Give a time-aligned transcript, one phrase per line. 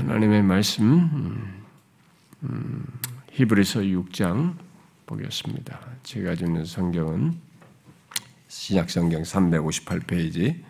[0.00, 1.64] 하나님의 말씀 음,
[2.44, 2.86] 음,
[3.32, 4.56] 히브리서 6장
[5.04, 5.78] 보겠습니다.
[6.04, 7.38] 제가 주는 성경은
[8.48, 10.62] 신약 성경 358페이지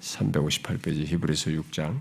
[0.00, 2.00] 358페이지 히브리서 6장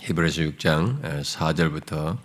[0.00, 2.18] 히브리서 6장 4절부터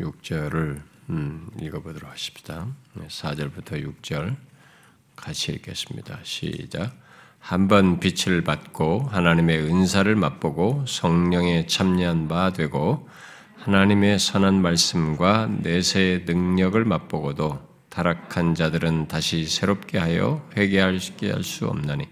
[0.00, 2.74] 6절을 음, 읽어보도록 하십시다.
[2.96, 4.45] 4절부터 6절
[5.16, 6.20] 같이 읽겠습니다.
[6.22, 6.94] 시작.
[7.38, 13.08] 한번 빛을 받고 하나님의 은사를 맛보고 성령에 참여한 바 되고
[13.58, 17.58] 하나님의 선한 말씀과 내세의 능력을 맛보고도
[17.88, 22.08] 타락한 자들은 다시 새롭게 하여 회개하게 할수 없나니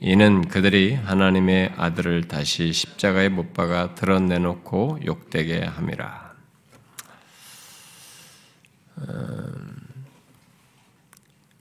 [0.00, 6.34] 이는 그들이 하나님의 아들을 다시 십자가에 못 박아 드러내놓고 욕되게 함이라.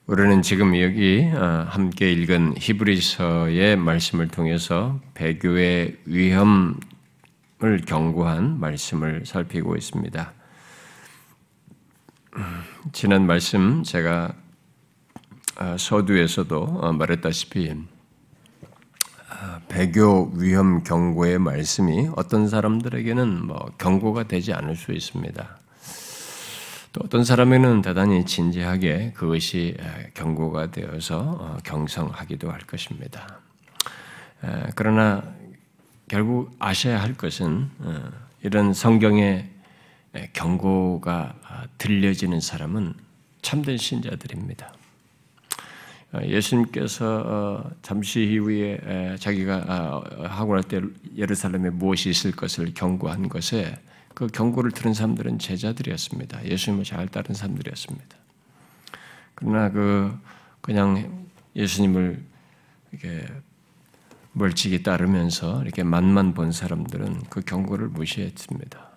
[0.09, 6.73] 우리는 지금 여기 어, 함께 읽은 히브리서의 말씀을 통해서 배교의 위험을
[7.85, 10.33] 경고한 말씀을 살피고 있습니다.
[12.91, 14.33] 지난 말씀 제가
[15.59, 17.75] 어, 서두에서도 어, 말했다시피
[19.67, 25.58] 배교 위험 경고의 말씀이 어떤 사람들에게는 뭐 경고가 되지 않을 수 있습니다.
[26.99, 29.77] 또 어떤 사람에게는 대단히 진지하게 그것이
[30.13, 33.39] 경고가 되어서 어, 경성하기도 할 것입니다.
[34.75, 35.23] 그러나
[36.09, 38.09] 결국 아셔야 할 것은 어,
[38.43, 39.49] 이런 성경의
[40.33, 42.93] 경고가 아, 들려지는 사람은
[43.41, 44.73] 참된 신자들입니다.
[46.13, 50.81] 어, 예수님께서 잠시 이후에 자기가 아, 하고 날 때
[51.15, 53.77] 예루살렘에 무엇이 있을 것을 경고한 것에
[54.19, 56.43] 그 경고를 들은 사람들은 제자들이었습니다.
[56.43, 58.17] 예수님을 잘 따른 사람들이었습니다.
[59.33, 60.13] 그러나 그
[60.59, 61.25] 그냥
[61.55, 62.21] 예수님을
[62.91, 63.25] 이렇게
[64.33, 68.89] 멀찍이 따르면서 이렇게 맛만 본 사람들은 그 경고를 무시했습니다.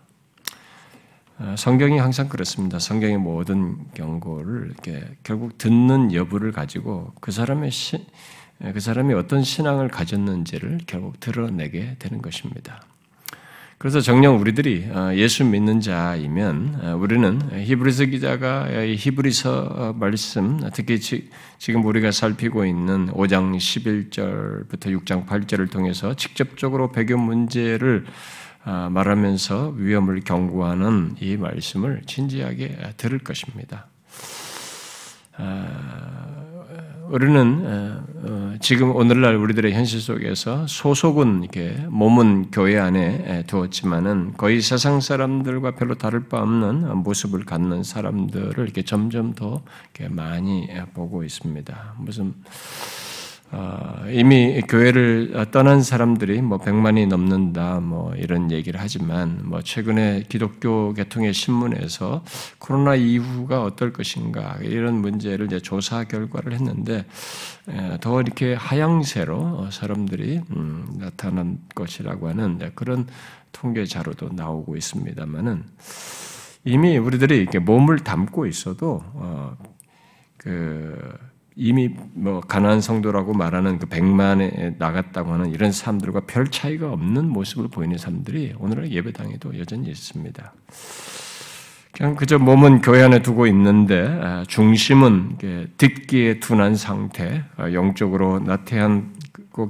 [1.39, 2.81] 아, 성경이 항상 그렇습니다.
[2.81, 8.05] 성경의 모든 경고를 이렇게 결국 듣는 여부를 가지고 그 사람의 시,
[8.59, 12.83] 그 사람이 어떤 신앙을 가졌는지를 결국 드러내게 되는 것입니다.
[13.83, 21.01] 그래서 정녕 우리들이 어, 예수 믿는 자이면 어, 우리는 히브리서 기자가 히브리서 말씀 특히
[21.59, 28.05] 지금 우리가 살피고 있는 5장 11절부터 6장 8절을 통해서 직접적으로 배교 문제를
[28.65, 33.89] 어, 말하면서 위험을 경고하는 이 말씀을 진지하게 들을 것입니다.
[37.13, 44.63] 우리는 어, 어, 지금 오늘날 우리들의 현실 속에서 소속은 이렇게 몸은 교회 안에 두었지만은 거의
[44.63, 49.63] 세상 사람들과 별로 다를 바 없는 모습을 갖는 사람들을 이렇게 점점 더
[49.95, 51.97] 이렇게 많이 보고 있습니다.
[51.99, 53.02] 무슨 어,
[54.11, 61.35] 이미 교회를 떠난 사람들이 뭐 100만이 넘는다 뭐 이런 얘기를 하지만 뭐 최근에 기독교 계통의
[61.35, 62.25] 신문에서
[62.59, 67.05] 코로나 이후가 어떨 것인가 이런 문제를 이제 조사 결과를 했는데
[68.01, 73.07] 더 이렇게 하향세로 사람들이 음, 나타난 것이라고 하는 그런
[73.53, 75.65] 통계 자료도 나오고 있습니다만은
[76.65, 79.57] 이미 우리들이 이렇게 몸을 담고 있어도 어,
[80.39, 80.97] 그
[81.57, 87.69] 이미 뭐 가난한 성도라고 말하는 그 백만에 나갔다고 하는 이런 사람들과 별 차이가 없는 모습을
[87.69, 90.53] 보이는 사람들이 오늘날 예배당에도 여전히 있습니다.
[91.93, 95.39] 그냥 그저 몸은 교회 안에 두고 있는데 아, 중심은
[95.77, 99.13] 듣기에 둔한 상태, 아, 영적으로 나태한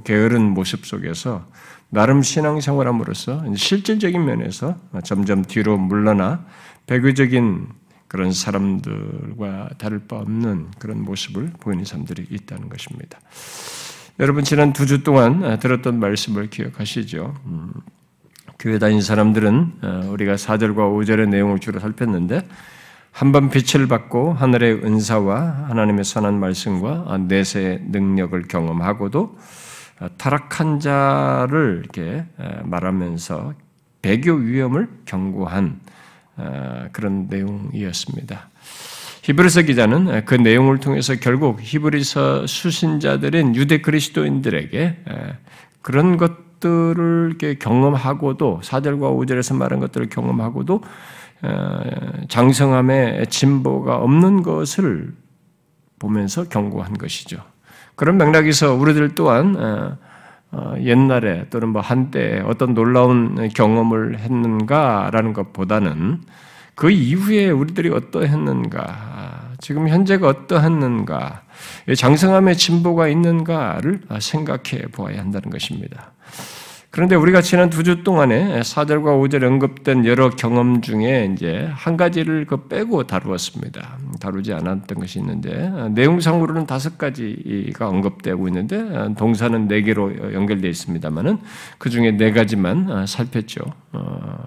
[0.05, 1.45] 게으른 모습 속에서
[1.89, 6.45] 나름 신앙생활함으로써 실질적인 면에서 점점 뒤로 물러나
[6.87, 7.67] 배교적인
[8.13, 13.19] 그런 사람들과 다를 바 없는 그런 모습을 보이는 사람들이 있다는 것입니다.
[14.19, 17.33] 여러분 지난 두 주 동안 들었던 말씀을 기억하시죠?
[17.47, 17.73] 음,
[18.59, 22.47] 교회 다닌 사람들은 어, 우리가 4절과 5절의 내용을 주로 살폈는데
[23.11, 29.37] 한번 빛을 받고 하늘의 은사와 하나님의 선한 말씀과 내세의 능력을 경험하고도
[30.01, 32.25] 어, 타락한 자를 이렇게
[32.63, 33.55] 말하면서
[34.03, 35.92] 배교 위험을 경고한 아,
[36.91, 38.49] 그런 내용이었습니다.
[39.23, 44.97] 히브리서 기자는 그 내용을 통해서 결국 히브리서 수신자들인 유대 그리스도인들에게
[45.81, 50.81] 그런 것들을 경험하고도 4절과 5절에서 말한 것들을 경험하고도
[52.27, 55.13] 장성함의 진보가 없는 것을
[55.99, 57.37] 보면서 경고한 것이죠.
[57.95, 59.97] 그런 맥락에서 우리들 또한 어,
[60.81, 66.21] 옛날에 또는 뭐 한때 어떤 놀라운 경험을 했는가라는 것보다는
[66.75, 69.13] 그 이후에 우리들이 어떠했는가
[69.63, 71.43] 지금 현재가 어떠했는가,
[71.95, 76.11] 장성함의 진보가 있는가를 생각해 보아야 한다는 것입니다.
[76.93, 82.45] 그런데 우리가 지난 두 주 동안에 4절과 5절에 언급된 여러 경험 중에 이제 한 가지를
[82.45, 83.97] 그 빼고 다루었습니다.
[84.19, 91.39] 다루지 않았던 것이 있는데 내용상으로는 다섯 가지가 언급되고 있는데 동사는 네 개로 연결되어 있습니다만은
[91.79, 93.61] 그 중에 네 가지만 살폈죠.
[93.93, 94.45] 어,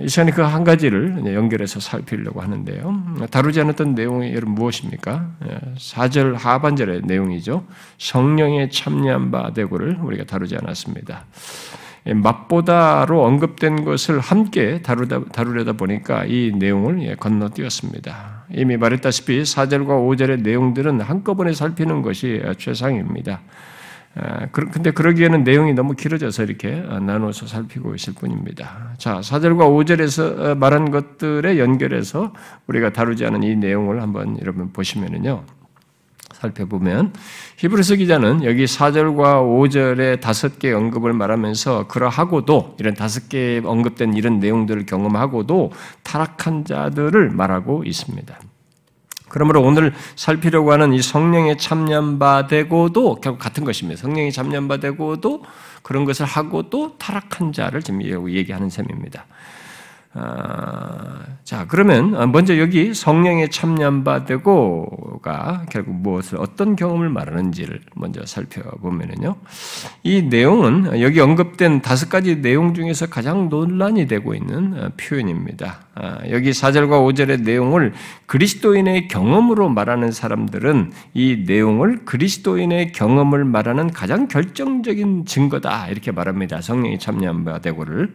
[0.00, 3.26] 이 시간에 그 한 가지를 연결해서 살피려고 하는데요.
[3.30, 5.30] 다루지 않았던 내용이 여러분 무엇입니까?
[5.76, 7.64] 4절 하반절의 내용이죠.
[7.98, 11.26] 성령의 참여한 바 되고를 우리가 다루지 않았습니다.
[12.06, 18.46] 맛보다로 언급된 것을 함께 다루다, 다루려다 보니까 이 내용을 건너뛰었습니다.
[18.54, 23.40] 이미 말했다시피 4절과 5절의 내용들은 한꺼번에 살피는 것이 최상입니다.
[24.52, 28.94] 근데 그러기에는 내용이 너무 길어져서 이렇게 어, 나눠서 살피고 있을 뿐입니다.
[28.98, 32.32] 자, 4절과 5절에서 어, 말한 것들에 연결해서
[32.66, 35.44] 우리가 다루지 않은 이 내용을 한번 여러분 보시면은요.
[36.32, 37.12] 살펴보면
[37.56, 44.38] 히브리서 기자는 여기 4절과 5절의 다섯 개 언급을 말하면서 그러하고도 이런 다섯 개 언급된 이런
[44.38, 45.72] 내용들을 경험하고도
[46.04, 48.38] 타락한 자들을 말하고 있습니다.
[49.28, 54.00] 그러므로 오늘 살피려고 하는 이 성령에 참여바 되고도 결국 같은 것입니다.
[54.00, 55.42] 성령에 참여바 되고도
[55.82, 59.26] 그런 것을 하고도 타락한 자를 지금 얘기하는 셈입니다.
[60.20, 69.36] 아, 자, 그러면 먼저 여기 성령에 참여바 되고가 결국 무엇을 어떤 경험을 말하는지를 먼저 살펴보면요.
[70.02, 75.80] 이 내용은 여기 언급된 다섯 가지 내용 중에서 가장 논란이 되고 있는 표현입니다.
[75.94, 77.92] 아, 여기 4절과 5절의 내용을
[78.26, 86.60] 그리스도인의 경험으로 말하는 사람들은 이 내용을 그리스도인의 경험을 말하는 가장 결정적인 증거다 이렇게 말합니다.
[86.60, 86.98] 성령이
[87.62, 88.14] 되고를.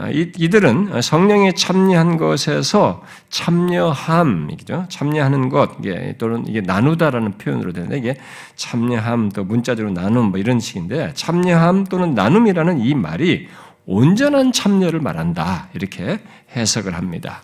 [0.00, 4.86] 아, 이들은 성령에 참여한 것에서 참여함이죠.
[4.88, 5.72] 참여하는 것,
[6.16, 8.16] 또는 이게 나누다라는 표현으로 되는데 이게
[8.56, 13.48] 참여함, 또 문자적으로 나눔 뭐 이런 식인데 참여함 또는 나눔이라는 이 말이
[13.84, 16.20] 온전한 참여를 말한다 이렇게
[16.56, 17.42] 해석을 합니다.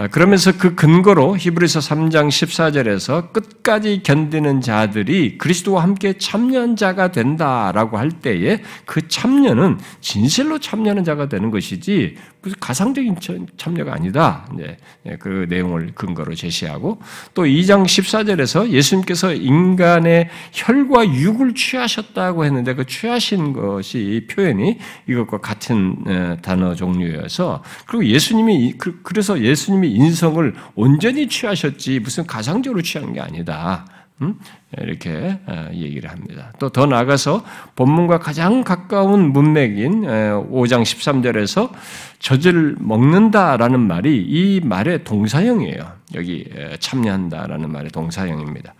[0.00, 7.98] 아, 그러면서 그 근거로 히브리서 3장 14절에서 끝까지 견디는 자들이 그리스도와 함께 참여한 자가 된다라고
[7.98, 13.16] 할 때에 그 참여는 진실로 참여하는 자가 되는 것이지 무슨 가상적인
[13.56, 14.48] 참여가 아니다.
[14.54, 14.76] 네,
[15.18, 17.00] 그 내용을 근거로 제시하고
[17.34, 26.38] 또 2장 14절에서 예수님께서 인간의 혈과 육을 취하셨다고 했는데 그 취하신 것이 표현이 이것과 같은
[26.40, 33.84] 단어 종류여서 그리고 예수님이 그, 그래서 예수님이 인성을 온전히 취하셨지 무슨 가상적으로 취한 게 아니다.
[34.20, 34.38] 음?
[34.76, 35.38] 이렇게
[35.72, 36.52] 얘기를 합니다.
[36.58, 37.44] 또 더 나아가서
[37.76, 41.70] 본문과 가장 가까운 문맥인 5장 13절에서
[42.18, 45.92] 젖을 먹는다라는 말이 이 말의 동사형이에요.
[46.14, 46.44] 여기
[46.78, 48.74] 참여한다라는 말의 동사형입니다.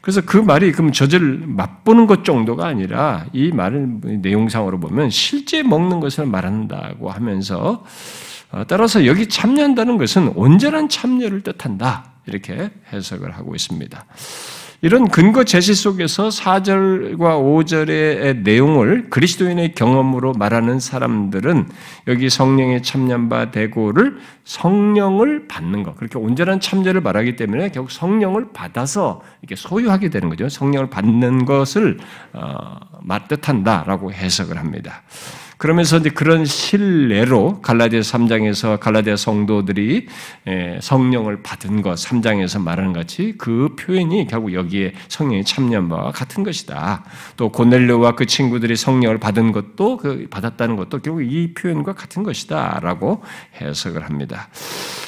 [0.00, 6.00] 그래서 그 말이 그럼 젖을 맛보는 것 정도가 아니라 이 말을 내용상으로 보면 실제 먹는
[6.00, 7.84] 것을 말한다고 하면서
[8.52, 12.12] 어, 따라서 여기 참여한다는 것은 온전한 참여를 뜻한다.
[12.26, 14.04] 이렇게 해석을 하고 있습니다.
[14.84, 21.70] 이런 근거 제시 속에서 4절과 5절의 내용을 그리스도인의 경험으로 말하는 사람들은
[22.06, 29.22] 여기 성령의 참여바 되고를 성령을 받는 것, 그렇게 온전한 참여를 말하기 때문에 결국 성령을 받아서
[29.40, 30.50] 이렇게 소유하게 되는 거죠.
[30.50, 31.96] 성령을 받는 것을
[32.34, 32.76] 어,
[33.26, 35.00] 뜻한다라고 해석을 합니다.
[35.64, 40.08] 그러면서 이제 그런 신뢰로 갈라디아 3장에서 갈라디아 성도들이
[40.46, 46.44] 예, 성령을 받은 것 3장에서 말하는 같이 그 표현이 결국 여기에 성령의 참여한 바와 같은
[46.44, 47.02] 것이다.
[47.38, 53.22] 또 고넬료와 그 친구들이 성령을 받은 것도 그 받았다는 것도 결국 이 표현과 같은 것이다라고
[53.58, 54.50] 해석을 합니다.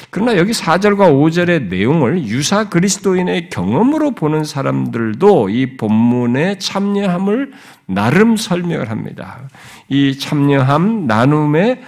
[0.09, 7.51] 그러나 여기 4절과 5절의 내용을 유사 그리스도인의 경험으로 보는 사람들도 이 본문의 참여함을
[7.87, 9.49] 나름 설명을 합니다.
[9.89, 11.81] 이 참여함, 나눔의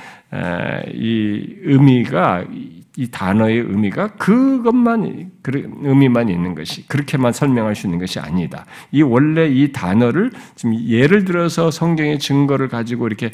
[0.94, 2.44] 이 의미가
[3.00, 5.32] 이 단어의 의미가 그것만
[5.82, 8.66] 의미만 있는 것이 그렇게만 설명할 수 있는 것이 아니다.
[8.92, 13.32] 이 원래 이 단어를 지금 예를 들어서 성경의 증거를 가지고 이렇게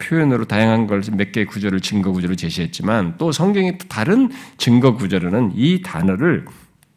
[0.00, 5.82] 표현으로 다양한 걸 몇 개의 구절을 증거 구절을 제시했지만 또 성경의 다른 증거 구절에는 이
[5.82, 6.46] 단어를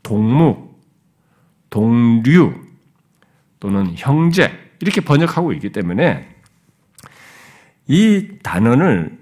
[0.03, 0.69] 동무,
[1.69, 2.53] 동류
[3.59, 6.27] 또는 형제 이렇게 번역하고 있기 때문에
[7.87, 9.17] 이 단어를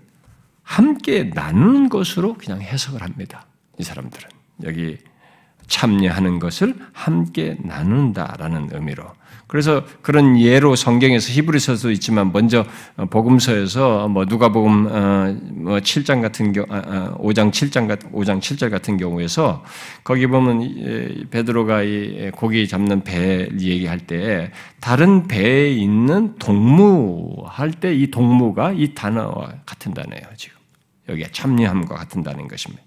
[0.63, 3.45] 함께 나누는 것으로 그냥 해석을 합니다.
[3.77, 4.29] 이 사람들은
[4.63, 4.97] 여기
[5.67, 9.11] 참여하는 것을 함께 나눈다라는 의미로
[9.47, 12.65] 그래서 그런 예로 성경에서 히브리서도 있지만 먼저
[13.09, 19.63] 복음서에서 뭐 누가복음 어, 뭐 7장 같은 경우 5장 7장 같은 5장 7절 같은 경우에서
[20.03, 27.93] 거기 보면 베드로가 이 고기 잡는 배 얘기할 때 다른 배에 있는 동무 할 때
[27.93, 30.57] 이 동무가 이 단어와 같은 단어예요 지금
[31.09, 32.83] 여기에 참여함과 같은 단어인 것입니다.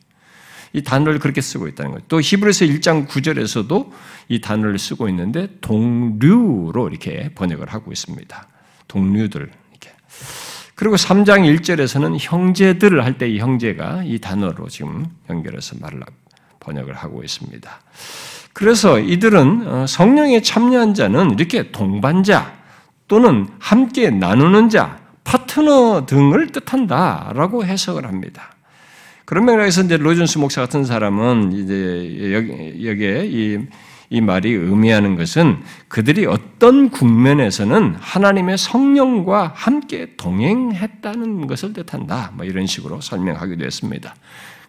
[0.77, 2.05] 이 단어를 그렇게 쓰고 있다는 거예요.
[2.07, 3.91] 또 히브리서 1장 9절에서도
[4.29, 8.47] 이 단어를 쓰고 있는데 동류로 이렇게 번역을 하고 있습니다.
[8.87, 9.41] 동류들
[9.71, 9.91] 이렇게.
[10.75, 16.03] 그리고 3장 1절에서는 형제들을 할 때 이 형제가 이 단어로 지금 연결해서 말을
[16.61, 17.81] 번역을 하고 있습니다.
[18.53, 22.55] 그래서 이들은 어, 성령에 참여한 자는 이렇게 동반자
[23.09, 28.51] 또는 함께 나누는 자, 파트너 등을 뜻한다라고 해석을 합니다.
[29.27, 33.59] 그런 맥락에서 이제 로준스 목사 같은 사람은 이제 여기, 여기에 이,
[34.09, 42.33] 이 말이 의미하는 것은 그들이 어떤 국면에서는 하나님의 성령과 함께 동행했다는 것을 뜻한다.
[42.35, 44.15] 뭐 이런 식으로 설명하기도 했습니다.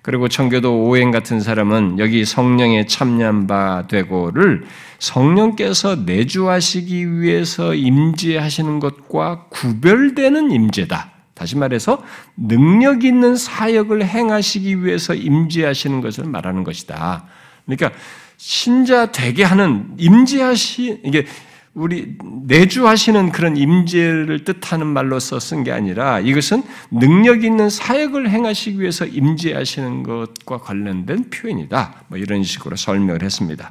[0.02, 4.64] 그리고 청교도 오행 같은 사람은 여기 성령에 참여한 바 되고를
[4.98, 11.17] 성령께서 내주하시기 위해서 임재하시는 것과 구별되는 임재다.
[11.38, 12.04] 다시 말해서
[12.36, 17.26] 능력 있는 사역을 행하시기 위해서 임재하시는 것을 말하는 것이다.
[17.66, 17.92] 그러니까
[18.38, 21.26] 신자 되게 하는 임재하시 이게
[21.74, 22.16] 우리
[22.46, 30.58] 내주하시는 그런 임재를 뜻하는 말로써 쓴게 아니라 이것은 능력 있는 사역을 행하시기 위해서 임재하시는 것과
[30.58, 32.06] 관련된 표현이다.
[32.08, 33.70] 뭐 이런 식으로 설명을 했습니다.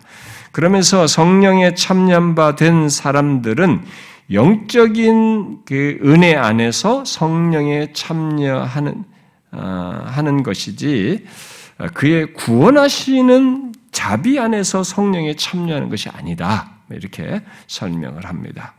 [0.53, 3.83] 그러면서 성령에 참여한 바된 사람들은
[4.33, 9.05] 영적인 그 은혜 안에서 성령에 참여하는
[9.53, 11.25] 어, 하는 것이지
[11.95, 16.73] 그의 구원하시는 자비 안에서 성령에 참여하는 것이 아니다.
[16.91, 18.75] 이렇게 설명을 합니다.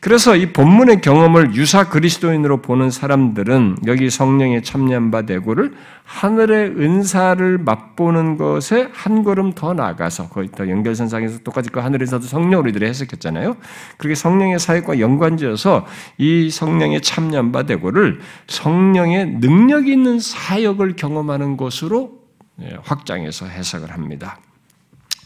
[0.00, 5.74] 그래서 이 본문의 경험을 유사 그리스도인으로 보는 사람들은 여기 성령에 참여한 바 되고를
[6.04, 12.26] 하늘의 은사를 맛보는 것에 한 걸음 더 나아가서 거의 더 연결선상에서 똑같이 그 하늘의 은사도
[12.26, 13.56] 성령으로 이들이 해석했잖아요.
[13.96, 15.84] 그렇게 성령의 사역과 연관지어서
[16.16, 22.18] 이 성령에 참여한 바 되고를 성령의 능력 있는 사역을 경험하는 것으로
[22.60, 24.38] 예, 확장해서 해석을 합니다.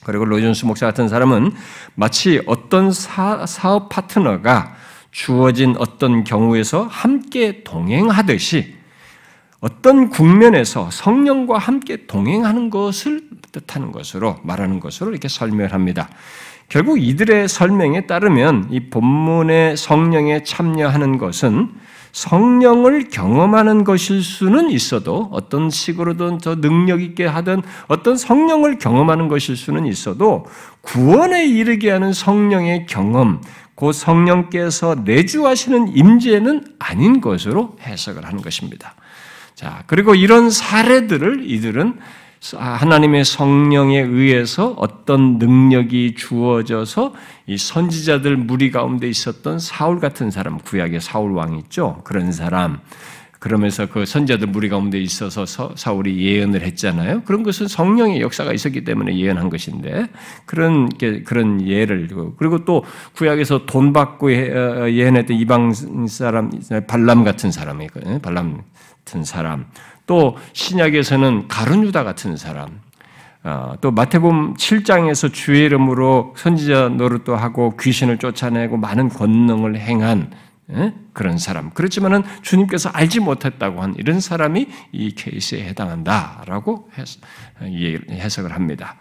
[0.04, 1.52] 그리고 로이존스 목사 같은 사람은
[1.94, 4.74] 마치 어떤 사, 사업 파트너가
[5.10, 8.74] 주어진 어떤 경우에서 함께 동행하듯이
[9.60, 16.08] 어떤 국면에서 성령과 함께 동행하는 것을 뜻하는 것으로 말하는 것으로 이렇게 설명합니다.
[16.68, 21.68] 결국 이들의 설명에 따르면 이 본문의 성령에 참여하는 것은
[22.12, 29.56] 성령을 경험하는 것일 수는 있어도 어떤 식으로든 저 능력 있게 하든 어떤 성령을 경험하는 것일
[29.56, 30.46] 수는 있어도
[30.82, 33.40] 구원에 이르게 하는 성령의 경험,
[33.74, 38.94] 그 성령께서 내주하시는 임재는 아닌 것으로 해석을 하는 것입니다.
[39.54, 41.98] 자, 그리고 이런 사례들을 이들은
[42.56, 47.14] 하나님의 성령에 의해서 어떤 능력이 주어져서
[47.46, 52.00] 이 선지자들 무리 가운데 있었던 사울 같은 사람, 구약의 사울 왕 있죠.
[52.04, 52.80] 그런 사람.
[53.38, 57.22] 그러면서 그 선자들 무리 가운데 있어서 사울이 예언을 했잖아요.
[57.24, 60.06] 그런 것은 성령의 역사가 있었기 때문에 예언한 것인데
[60.46, 60.88] 그런
[61.24, 62.84] 그런 예를 그리고 또
[63.16, 65.72] 구약에서 돈 받고 어, 예언했던 이방
[66.06, 66.52] 사람
[66.86, 67.88] 발람 같은 사람이.
[68.22, 68.62] 발람
[69.04, 69.66] 같은 사람.
[70.06, 72.80] 또 신약에서는 가룟유다 같은 사람,
[73.44, 80.30] 어, 또 마태복음 7장에서 주의 이름으로 선지자 노릇도 하고 귀신을 쫓아내고 많은 권능을 행한
[80.74, 80.94] 예?
[81.12, 81.70] 그런 사람.
[81.70, 86.88] 그렇지만은 주님께서 알지 못했다고 한 이런 사람이 이 케이스에 해당한다라고
[88.10, 88.96] 해석을 합니다.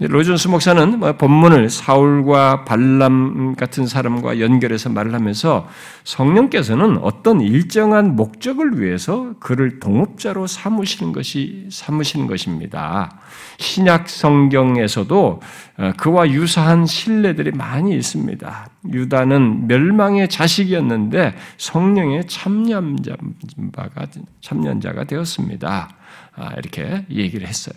[0.00, 5.68] 로이존스 목사는 뭐 본문을 사울과 발람 같은 사람과 연결해서 말을 하면서
[6.04, 13.20] 성령께서는 어떤 일정한 목적을 위해서 그를 동업자로 삼으시는 것이 삼으시는 것입니다.
[13.58, 15.40] 신약 성경에서도
[15.78, 18.66] 어, 그와 유사한 신뢰들이 많이 있습니다.
[18.92, 24.06] 유다는 멸망의 자식이었는데 성령의 참여자가
[24.40, 25.96] 참여자가 되었습니다.
[26.34, 27.74] 아, 이렇게 얘기를 했어요.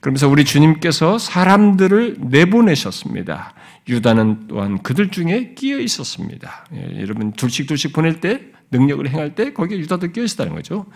[0.00, 3.54] 그러면서 우리 주님께서 사람들을 내보내셨습니다.
[3.88, 6.66] 유다는 또한 그들 중에 끼어 있었습니다.
[6.74, 8.40] 예, 여러분 둘씩 둘씩 보낼 때
[8.70, 10.86] 능력을 행할 때 거기에 유다도 끼어 있었다는 거죠.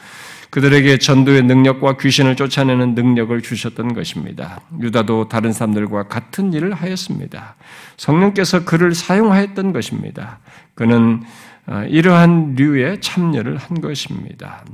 [0.50, 4.60] 그들에게 전도의 능력과 귀신을 쫓아내는 능력을 주셨던 것입니다.
[4.80, 7.54] 유다도 다른 사람들과 같은 일을 하였습니다.
[7.96, 10.40] 성령께서 그를 사용하였던 것입니다.
[10.74, 11.49] 그는 어,
[11.88, 14.64] 이러한 류의 참여를 한 것입니다.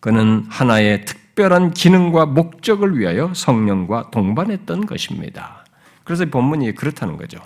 [0.00, 5.66] 그는 하나의 특 특별한 기능과 목적을 위하여 성령과 동반했던 것입니다.
[6.02, 7.38] 그래서 본문이 그렇다는 거죠.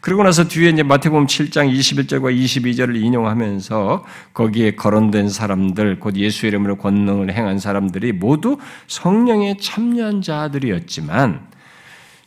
[0.00, 4.04] 그리고 나서 뒤에 이제 마태복음 7장 21절과 22절을 인용하면서
[4.34, 11.46] 거기에 거론된 사람들, 곧 예수 이름으로 권능을 행한 사람들이 모두 성령에 참여한 자들이었지만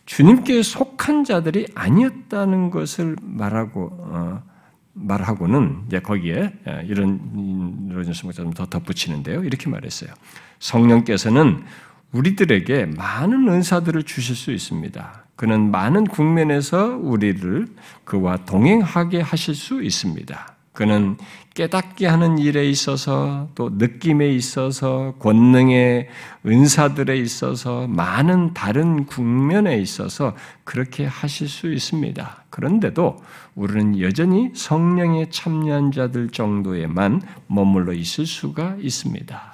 [0.06, 4.44] 주님께 속한 자들이 아니었다는 것을 말하고 어,
[4.94, 9.44] 말하고는 이제 거기에 예, 이런 이런 것좀 더 덧붙이는데요.
[9.44, 10.12] 이렇게 말했어요.
[10.60, 11.64] 성령께서는
[12.12, 15.26] 우리들에게 많은 은사들을 주실 수 있습니다.
[15.36, 17.68] 그는 많은 국면에서 우리를
[18.04, 20.56] 그와 동행하게 하실 수 있습니다.
[20.74, 21.18] 그는
[21.54, 26.08] 깨닫게 하는 일에 있어서 또 느낌에 있어서 권능의
[26.46, 32.46] 은사들에 있어서 많은 다른 국면에 있어서 그렇게 하실 수 있습니다.
[32.50, 33.18] 그런데도
[33.56, 39.54] 우리는 여전히 성령에 참여한 자들 정도에만 머물러 있을 수가 있습니다.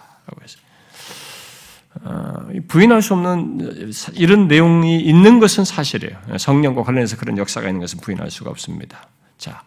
[2.03, 6.15] 어, 부인할 수 없는 이런 내용이 있는 것은 사실이에요.
[6.37, 9.07] 성령과 관련해서 그런 역사가 있는 것은 부인할 수가 없습니다.
[9.39, 9.63] 자,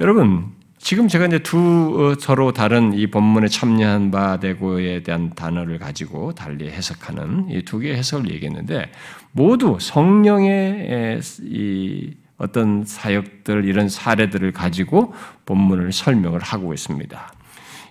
[0.00, 1.58] 여러분 지금 제가 이제 두
[1.96, 7.78] 어, 서로 다른 이 본문에 참여한 바 되고에 대한 단어를 가지고 달리 해석하는 이 두
[7.78, 8.90] 개의 해석을 얘기했는데
[9.30, 15.14] 모두 성령의 이 어떤 사역들 이런 사례들을 가지고
[15.46, 17.32] 본문을 설명을 하고 있습니다.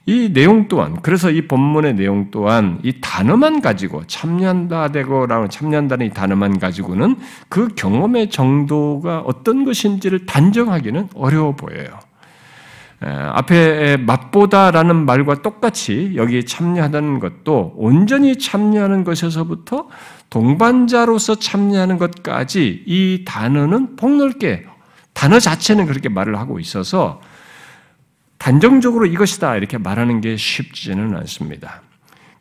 [0.07, 6.09] 이 내용 또한 그래서 이 본문의 내용 또한 이 단어만 가지고 참여한다 되고라고 참여한다는 이
[6.09, 7.15] 단어만 가지고는
[7.47, 12.10] 그 경험의 정도가 어떤 것인지를 단정하기는 어려워 보여요.
[13.03, 19.87] 앞에 맛보다라는 말과 똑같이 여기 참여하는 것도 온전히 참여하는 것에서부터
[20.29, 24.65] 동반자로서 참여하는 것까지 이 단어는 폭넓게
[25.13, 27.21] 단어 자체는 그렇게 말을 하고 있어서
[28.37, 31.81] 단정적으로 이것이다 이렇게 말하는 게 쉽지는 않습니다.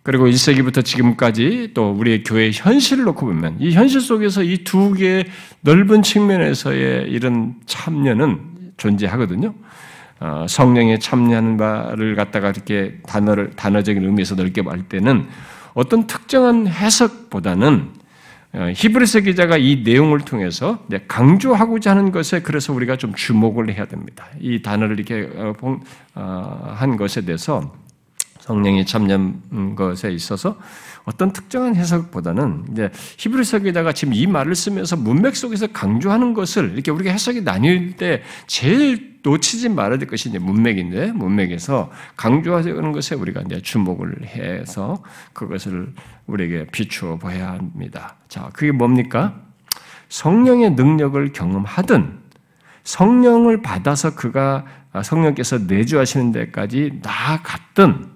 [0.02, 5.26] 그리고 1세기부터 지금까지 또 우리의 교회의 현실을 놓고 보면 이 현실 속에서 이 두 개의
[5.62, 9.54] 넓은 측면에서의 이런 참여는 존재하거든요.
[10.20, 15.26] 어, 성령에 참여하는 바를 갖다가 이렇게 단어를 단어적인 의미에서 넓게 말 때는
[15.74, 18.00] 어떤 특정한 해석보다는
[18.52, 24.26] 어, 히브리서 기자가 이 내용을 통해서 강조하고자 하는 것에 그래서 우리가 좀 주목을 해야 됩니다.
[24.40, 25.54] 이 단어를 이렇게 어,
[26.14, 27.75] 어, 한 것에 대해서
[28.40, 30.58] 성령이 참여한 것에 있어서
[31.04, 36.91] 어떤 특정한 해석보다는 이제 히브리서 기자가 지금 이 말을 쓰면서 문맥 속에서 강조하는 것을 이렇게
[36.91, 43.43] 우리가 해석이 나뉠 때 제일 놓치지 말아야 될 것이 이제 문맥인데 문맥에서 강조하는 것에 우리가
[43.43, 45.93] 이제 주목을 해서 그것을
[46.26, 48.17] 우리에게 비추어 봐야 합니다.
[48.28, 49.41] 자, 그게 뭡니까?
[50.08, 52.19] 성령의 능력을 경험하든
[52.82, 54.65] 성령을 받아서 그가
[55.02, 58.09] 성령께서 내주하시는 데까지 나아갔든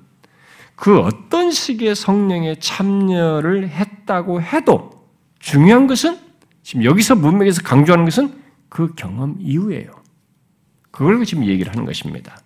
[0.76, 4.90] 그 어떤 식의 성령의 참여를 했다고 해도
[5.38, 6.18] 중요한 것은
[6.62, 8.34] 지금 여기서 문맥에서 강조하는 것은
[8.68, 9.90] 그 경험 이후에요.
[10.90, 12.38] 그걸 지금 얘기를 하는 것입니다.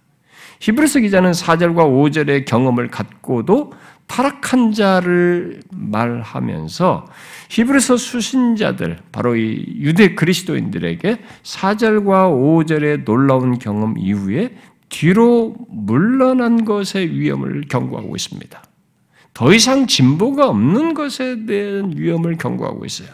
[0.60, 3.72] 히브리서 기자는 4절과 5절의 경험을 갖고도
[4.08, 7.06] 타락한 자를 말하면서
[7.50, 14.56] 히브리서 수신자들, 바로 이 유대 그리스도인들에게 4절과 5절의 놀라운 경험 이후에
[14.88, 18.62] 뒤로 물러난 것의 위험을 경고하고 있습니다.
[19.34, 23.08] 더 이상 진보가 없는 것에 대한 위험을 경고하고 있어요.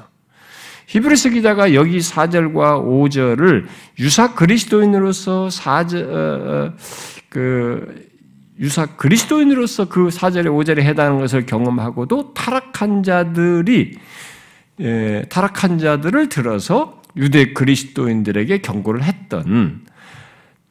[0.87, 3.67] 히브리서 기자가 여기 4절과 5절을
[3.99, 6.75] 유사 그리스도인으로서 4절, 어, 어,
[7.29, 8.09] 그,
[8.61, 13.99] 유사 그리스도인으로서 그 4절에 5절에 해당하는 것을 경험하고도 타락한 자들이,
[14.81, 19.85] 예, 타락한 자들을 들어서 유대 그리스도인들에게 경고를 했던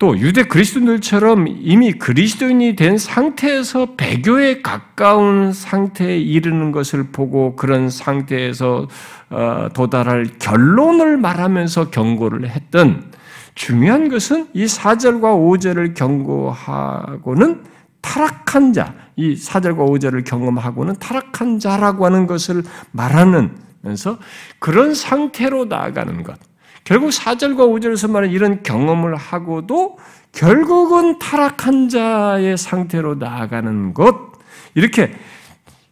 [0.03, 8.89] 또 유대 그리스도인들처럼 이미 그리스도인이 된 상태에서 배교에 가까운 상태에 이르는 것을 보고 그런 상태에서
[9.29, 13.13] 어, 도달할 결론을 말하면서 경고를 했던
[13.55, 17.63] 중요한 것은 이 4절과 5절을 경고하고는
[18.01, 24.19] 타락한 자, 이 4절과 5절을 경험하고는 타락한 자라고 하는 것을 말하면서
[24.59, 26.37] 그런 상태로 나아가는 것.
[26.83, 29.97] 결국 4절과 5절에서 말하는 이런 경험을 하고도
[30.31, 34.33] 결국은 타락한 자의 상태로 나아가는 것,
[34.73, 35.13] 이렇게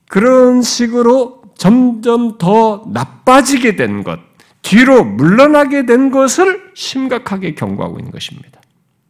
[0.07, 4.19] 그런 식으로 점점 더 나빠지게 된 것,
[4.63, 8.59] 뒤로 물러나게 된 것을 심각하게 경고하고 있는 것입니다.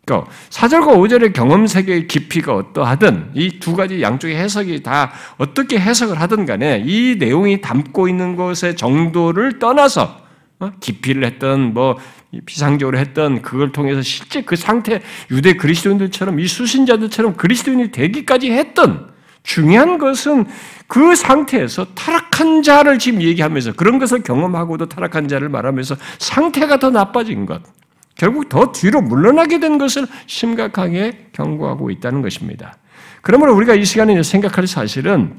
[0.06, 6.20] 그러니까 4절과 5절의 경험 세계의 깊이가 어떠하든 이 두 가지 양쪽의 해석이 다 어떻게 해석을
[6.20, 10.21] 하든 간에 이 내용이 담고 있는 것의 정도를 떠나서 어?
[10.80, 11.97] 기피를 했던 뭐
[12.45, 19.12] 비상적으로 했던 그걸 통해서 실제 그 상태 유대 그리스도인들처럼 이 수신자들처럼 그리스도인이 되기까지 했던
[19.43, 20.45] 중요한 것은
[20.88, 27.45] 그 상태에서 타락한 자를 지금 얘기하면서 그런 것을 경험하고도 타락한 자를 말하면서 상태가 더 나빠진
[27.45, 27.62] 것,
[28.15, 32.76] 결국 더 뒤로 물러나게 된 것을 심각하게 경고하고 있다는 것입니다.
[33.21, 35.36] 그러므로 우리가 이 시간에 생각할 사실은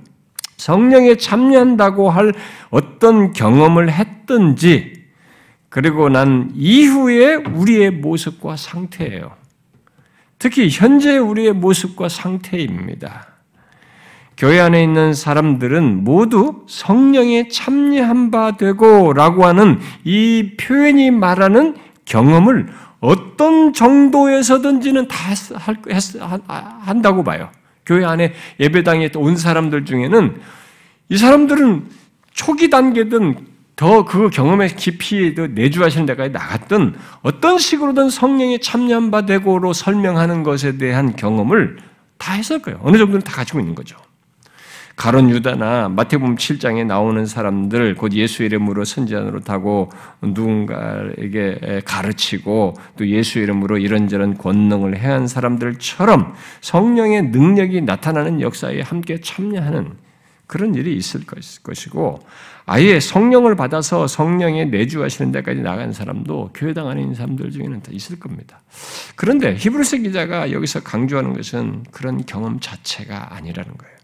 [0.57, 2.33] 성령에 참여한다고 할
[2.71, 5.02] 어떤 경험을 했든지
[5.73, 9.35] 그리고 난 이후에 우리의 모습과 상태예요.
[10.39, 13.27] 특히 현재 우리의 모습과 상태입니다.
[14.37, 22.67] 교회 안에 있는 사람들은 모두 성령에 참여한 바 되고 라고 하는 이 표현이 말하는 경험을
[23.01, 25.17] 어떤 정도에서든지는 다
[26.83, 27.49] 한다고 봐요.
[27.87, 30.39] 교회 안에 예배당에 온 사람들 중에는
[31.09, 31.87] 이 사람들은
[32.35, 39.73] 초기 단계든 더 그 경험의 깊이 내주하시는 데까지 나갔든 어떤 식으로든 성령에 참여한 바 되고로
[39.73, 41.79] 설명하는 것에 대한 경험을
[42.19, 42.79] 다 했을 거예요.
[42.83, 43.97] 어느 정도는 다 가지고 있는 거죠.
[44.95, 53.39] 가론 유다나 마태복음 7장에 나오는 사람들 곧 예수 이름으로 선지자로 타고 누군가에게 가르치고 또 예수
[53.39, 59.93] 이름으로 이런저런 권능을 해한 사람들처럼 성령의 능력이 나타나는 역사에 함께 참여하는
[60.53, 61.23] 그런 일이 있을
[61.63, 62.27] 것이고
[62.67, 68.21] 아예 성령을 받아서 성령에 내주하시는 데까지 나간 사람도 교회당 안에 있는 사람들 중에는 다 있을
[68.21, 68.61] 겁니다.
[69.17, 73.97] 그런데 히브리서 기자가 여기서 강조하는 것은 그런 경험 자체가 아니라는 거예요.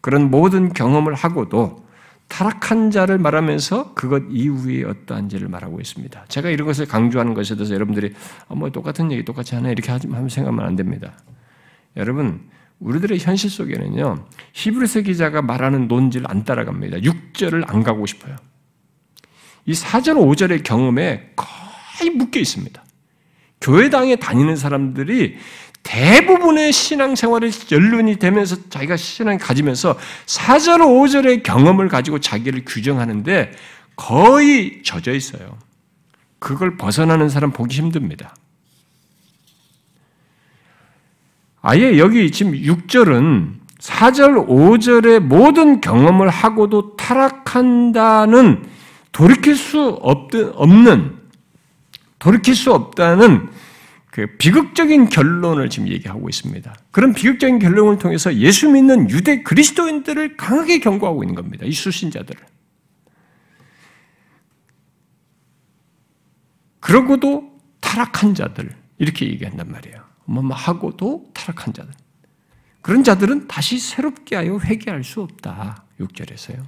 [0.00, 1.86] 그런 모든 경험을 하고도
[2.26, 6.24] 타락한 자를 말하면서 그것 이후에 어떠한지를 말하고 있습니다.
[6.26, 8.14] 제가 이런 것을 강조하는 것에 대해서 여러분들이
[8.48, 11.12] 어, 뭐 똑같은 얘기 똑같이 하나 이렇게 하면 생각하면 안 됩니다.
[11.96, 12.40] 여러분
[12.80, 16.98] 우리들의 현실 속에는요 히브리서 기자가 말하는 논지를 안 따라갑니다.
[16.98, 18.36] 6절을 안 가고 싶어요.
[19.66, 22.82] 이 4절 5절의 경험에 거의 묶여 있습니다.
[23.60, 25.36] 교회당에 다니는 사람들이
[25.82, 33.52] 대부분의 신앙생활을 연륜이 되면서 자기가 신앙 가지면서 4절, 5절의 경험을 가지고 자기를 규정하는데
[33.96, 35.58] 거의 젖어 있어요.
[36.38, 38.34] 그걸 벗어나는 사람 보기 힘듭니다.
[41.68, 48.64] 아예 여기 지금 6절은 4절, 5절의 모든 경험을 하고도 타락한다는
[49.12, 51.18] 돌이킬 수 없는,
[52.18, 53.50] 돌이킬 수 없다는
[54.10, 56.74] 그 비극적인 결론을 지금 얘기하고 있습니다.
[56.90, 61.66] 그런 비극적인 결론을 통해서 예수 믿는 유대 그리스도인들을 강하게 경고하고 있는 겁니다.
[61.66, 62.40] 이 수신자들을.
[66.80, 70.07] 그러고도 타락한 자들 이렇게 얘기한단 말이에요.
[70.28, 71.92] 뭐뭐 하고도 타락한 자들.
[72.82, 75.84] 그런 자들은 다시 새롭게 하여 회개할 수 없다.
[76.00, 76.62] 6절에서요.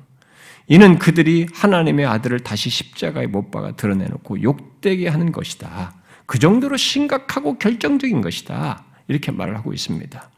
[0.67, 5.95] 이는 그들이 하나님의 아들을 다시 십자가에 못 박아 드러내놓고 욕되게 하는 것이다.
[6.27, 8.85] 그 정도로 심각하고 결정적인 것이다.
[9.09, 10.31] 이렇게 말을 하고 있습니다.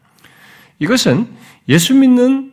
[0.79, 1.33] 이것은
[1.69, 2.51] 예수 믿는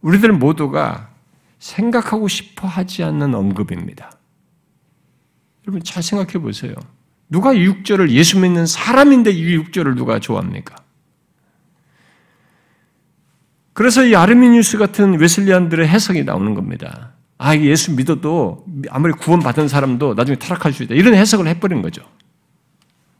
[0.00, 1.10] 우리들 모두가
[1.58, 4.12] 생각하고 싶어 하지 않는 언급입니다.
[5.66, 6.74] 여러분 잘 생각해 보세요.
[7.28, 10.76] 누가 이 6절을 예수 믿는 사람인데 이 6절을 누가 좋아합니까?
[13.72, 17.12] 그래서 이 아르미니우스 같은 웨슬리안들의 해석이 나오는 겁니다.
[17.38, 20.94] 아, 예수 믿어도 아무리 구원받은 사람도 나중에 타락할 수 있다.
[20.94, 22.02] 이런 해석을 해버린 거죠.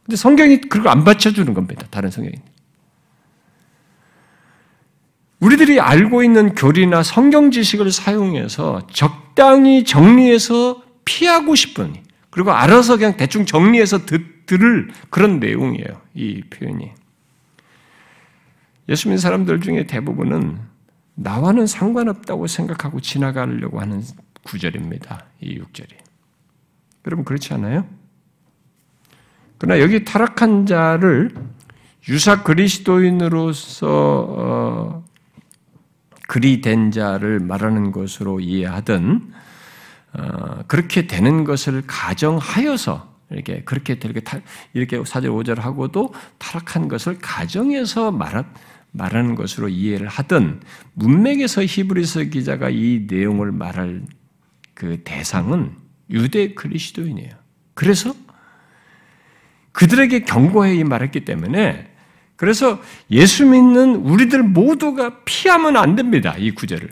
[0.05, 1.87] 근데 성경이 그걸 안 받쳐주는 겁니다.
[1.91, 2.37] 다른 성경이.
[5.41, 11.95] 우리들이 알고 있는 교리나 성경 지식을 사용해서 적당히 정리해서 피하고 싶은,
[12.37, 16.03] 그리고 알아서 그냥 대충 정리해서 듣, 들을 그런 내용이에요.
[16.13, 16.93] 이 표현이.
[18.91, 20.59] 예수 믿는 사람들 중에 대부분은
[21.15, 24.03] 나와는 상관없다고 생각하고 지나가려고 하는
[24.43, 25.25] 구절입니다.
[25.41, 25.89] 이 6절이.
[27.07, 27.87] 여러분 그렇지 않아요?
[29.57, 31.35] 그러나 여기 타락한 자를
[32.11, 35.05] 유사 그리스도인으로서 어,
[36.29, 39.37] 그리 된 자를 말하는 것으로 이해하든 어,
[40.67, 44.23] 그렇게 되는 것을 가정하여서 이렇게 그렇게 이렇게
[44.73, 48.45] 이렇게 4절 5절 하고도 타락한 것을 가정해서 말한
[48.93, 50.61] 말하는 것으로 이해를 하든
[50.95, 54.03] 문맥에서 히브리서 기자가 이 내용을 말할
[54.75, 55.73] 그 대상은
[56.11, 57.31] 유대 그리스도인이에요.
[57.75, 58.15] 그래서
[59.73, 61.93] 그들에게 경고해 말했기 때문에
[62.37, 66.35] 그래서 예수 믿는 우리들 모두가 피하면 안 됩니다.
[66.39, 66.91] 이 구절을.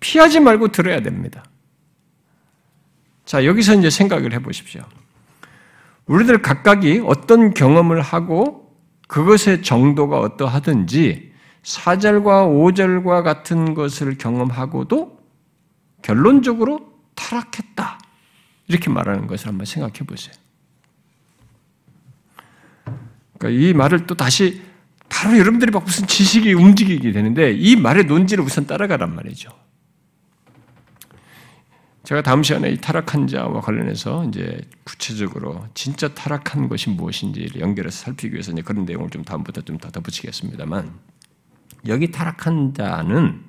[0.00, 1.44] 피하지 말고 들어야 됩니다.
[3.24, 4.82] 자, 여기서 이제 생각을 해 보십시오.
[6.06, 11.32] 우리들 각각이 어떤 경험을 하고 그것의 정도가 어떠하든지
[11.62, 15.20] 4절과 5절과 같은 것을 경험하고도
[16.02, 17.98] 결론적으로 타락했다.
[18.66, 20.34] 이렇게 말하는 것을 한번 생각해 보세요.
[23.38, 24.62] 그러니까 이 말을 또 다시
[25.08, 29.50] 바로 여러분들이 막 무슨 지식이 움직이게 되는데 이 말의 논지를 우선 따라가란 말이죠.
[32.10, 38.32] 제가 다음 시간에 이 타락한 자와 관련해서 이제 구체적으로 진짜 타락한 것이 무엇인지를 연결해서 살피기
[38.32, 40.92] 위해서 이제 그런 내용을 좀 다음부터 좀 더 덧붙이겠습니다만
[41.86, 43.44] 여기 타락한 자는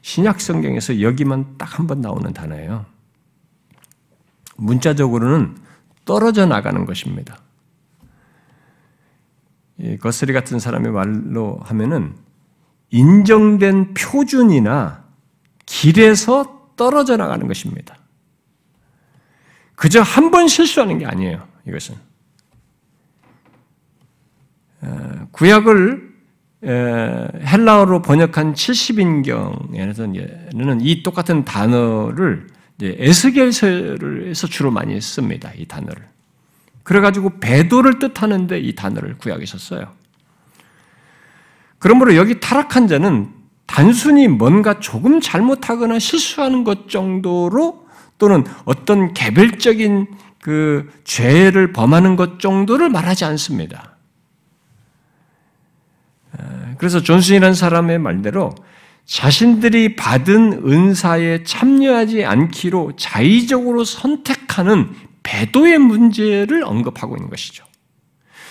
[0.00, 2.86] 신약 성경에서 여기만 딱 한 번 나오는 단어예요.
[4.56, 5.58] 문자적으로는
[6.06, 7.40] 떨어져 나가는 것입니다.
[10.00, 12.16] 거스리 같은 사람의 말로 하면은
[12.88, 15.04] 인정된 표준이나
[15.66, 17.96] 길에서 떨어져 나가는 것입니다.
[19.74, 21.46] 그저 한 번 실수하는 게 아니에요.
[21.66, 21.94] 이것은
[24.82, 26.12] 어, 구약을
[26.64, 32.46] 헬라어로 번역한 70인경에는 이 똑같은 단어를
[32.80, 35.50] 에스겔서에서 주로 많이 씁니다.
[35.56, 36.08] 이 단어를.
[36.84, 39.92] 그래가지고 배도를 뜻하는데 이 단어를 구약에 썼어요.
[41.78, 43.32] 그러므로 여기 타락한 자는
[43.72, 47.86] 단순히 뭔가 조금 잘못하거나 실수하는 것 정도로
[48.18, 50.08] 또는 어떤 개별적인
[50.42, 53.96] 그 죄를 범하는 것 정도를 말하지 않습니다.
[56.76, 58.54] 그래서 존슨이라는 사람의 말대로
[59.06, 64.90] 자신들이 받은 은사에 참여하지 않기로 자의적으로 선택하는
[65.22, 67.64] 배도의 문제를 언급하고 있는 것이죠.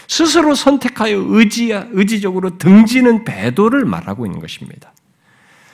[0.08, 4.92] 스스로 선택하여 의지, 의지적으로 등지는 배도를 말하고 있는 것입니다.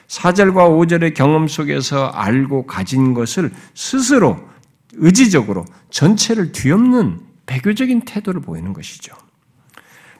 [0.08, 4.38] 4절과 5절의 경험 속에서 알고 가진 것을 스스로
[4.94, 9.14] 의지적으로 전체를 뒤엎는 배교적인 태도를 보이는 것이죠.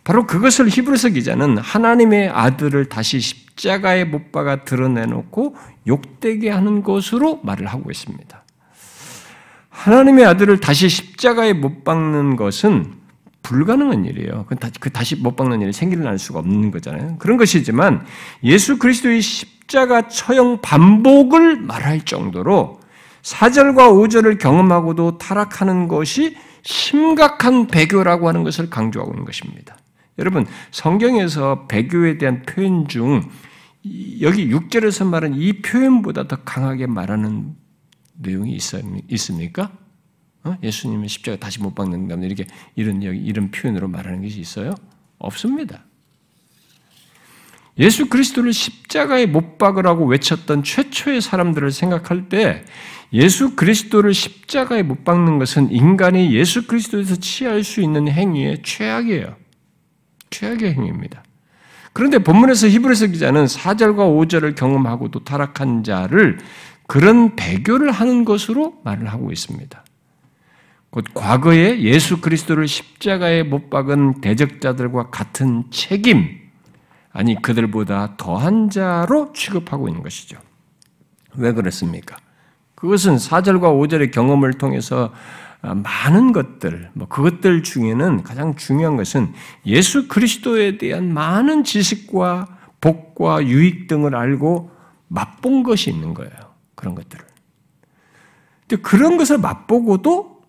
[0.04, 5.56] 바로 그것을 히브리서 기자는 하나님의 아들을 다시 십자가에 못 박아 드러내놓고
[5.88, 8.44] 욕되게 하는 것으로 말을 하고 있습니다.
[9.70, 12.94] 하나님의 아들을 다시 십자가에 못 박는 것은
[13.44, 14.46] 불가능한 일이에요.
[14.80, 17.18] 그 다시 못 박는 일이 생길날 수가 없는 거잖아요.
[17.18, 18.06] 그런 것이지만
[18.44, 22.80] 예수 그리스도의 십 자가 처형 반복을 말할 정도로
[23.22, 29.78] 4절과 5절을 경험하고도 타락하는 것이 심각한 배교라고 하는 것을 강조하고 있는 것입니다.
[30.18, 33.30] 여러분, 성경에서 배교에 대한 표현 중
[34.22, 37.56] 여기 6절에서 말한 이 표현보다 더 강하게 말하는
[38.14, 38.58] 내용이
[39.10, 39.72] 있습니까?
[40.44, 40.58] 어?
[40.64, 44.74] 예수님의 십자가 다시 못 박는다 이렇게 이런 이런 표현으로 말하는 것이 있어요?
[45.20, 45.87] 없습니다.
[47.80, 52.64] 예수 그리스도를 십자가에 못 박으라고 외쳤던 최초의 사람들을 생각할 때
[53.14, 59.36] 예수 그리스도를 십자가에 못 박는 것은 인간이 예수 그리스도에서 취할 수 있는 행위의 최악이에요.
[60.30, 61.24] 최악의 행위입니다.
[61.94, 66.38] 그런데 본문에서 히브리서 기자는 4절과 5절을 경험하고도 타락한 자를
[66.86, 69.84] 그런 배교를 하는 것으로 말을 하고 있습니다.
[70.90, 76.47] 곧 과거에 예수 그리스도를 십자가에 못 박은 대적자들과 같은 책임,
[77.18, 80.38] 아니 그들보다 더한 자로 취급하고 있는 것이죠.
[81.34, 82.16] 왜 그렇습니까?
[82.76, 85.12] 그것은 4절과 5절의 경험을 통해서
[85.64, 89.34] 많은 것들, 뭐 그것들 중에는 가장 중요한 것은
[89.66, 94.70] 예수 그리스도에 대한 많은 지식과 복과 유익 등을 알고
[95.08, 96.32] 맛본 것이 있는 거예요.
[96.76, 97.26] 그런 것들을.
[98.68, 100.44] 근데 그런 것을 맛보고도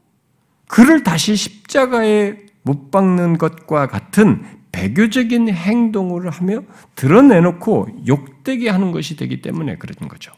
[0.66, 6.62] 그를 다시 십자가에 못 박는 것과 같은 배교적인 행동을 하며
[6.94, 10.32] 드러내놓고 욕되게 하는 것이 되기 때문에 그런 거죠.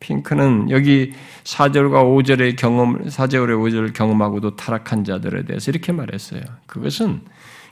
[0.00, 1.12] 핑크는 여기
[1.44, 6.42] 4절과 5절의 경험, 4절의 5절을 경험하고도 타락한 자들에 대해서 이렇게 말했어요.
[6.66, 7.22] 그것은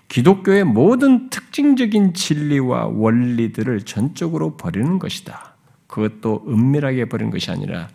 [0.09, 5.55] 기독교의 모든 특징적인 진리와 원리들을 전적으로 버리는 것이다.
[5.87, 7.89] 그것도 은밀하게 버린 것이 아니라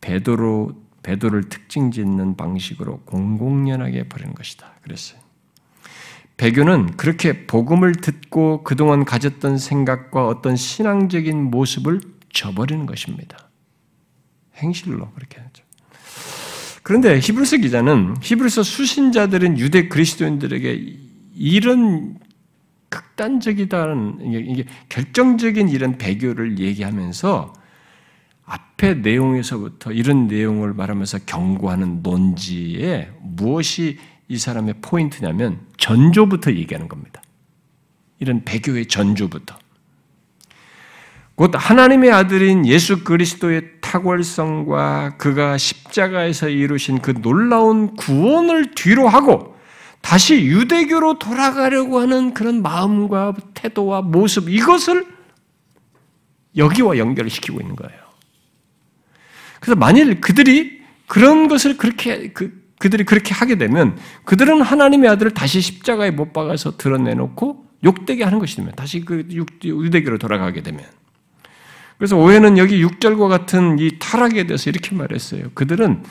[0.00, 4.72] 배도로 배도를 특징 짓는 방식으로 공공연하게 버린 것이다.
[4.82, 5.21] 그랬어요.
[6.42, 12.00] 배교는 그렇게 복음을 듣고 그동안 가졌던 생각과 어떤 신앙적인 모습을
[12.32, 13.48] 저버리는 것입니다.
[14.56, 15.62] 행실로 그렇게 하죠.
[16.82, 20.96] 그런데 히브리서 기자는 히브리서 수신자들은 유대 그리스도인들에게
[21.36, 22.18] 이런
[22.88, 27.52] 극단적이다는 이게 결정적인 이런 배교를 얘기하면서
[28.44, 33.98] 앞에 내용에서부터 이런 내용을 말하면서 경고하는 논지에 무엇이
[34.32, 37.20] 이 사람의 포인트냐면 전조부터 얘기하는 겁니다.
[38.18, 39.58] 이런 배교의 전조부터.
[41.34, 49.54] 곧 하나님의 아들인 예수 그리스도의 탁월성과 그가 십자가에서 이루신 그 놀라운 구원을 뒤로 하고
[50.00, 55.06] 다시 유대교로 돌아가려고 하는 그런 마음과 태도와 모습, 이것을
[56.56, 58.00] 여기와 연결시키고 있는 거예요.
[59.60, 65.60] 그래서 만일 그들이 그런 것을 그렇게, 그, 그들이 그렇게 하게 되면 그들은 하나님의 아들을 다시
[65.60, 69.24] 십자가에 못 박아서 드러내놓고 욕되게 하는 것이면 다시 그
[69.62, 70.82] 유대교로 돌아가게 되면
[71.96, 75.50] 그래서 오해는 여기 6절과 같은 이 타락에 대해서 이렇게 말했어요.
[75.54, 76.02] 그들은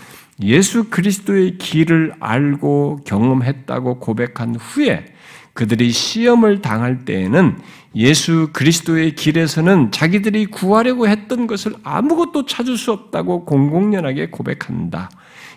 [0.43, 5.13] 예수 그리스도의 길을 알고 경험했다고 고백한 후에
[5.51, 7.57] 그들이 시험을 당할 때에는
[7.95, 15.09] 예수 그리스도의 길에서는 자기들이 구하려고 했던 것을 아무것도 찾을 수 없다고 공공연하게 고백한다.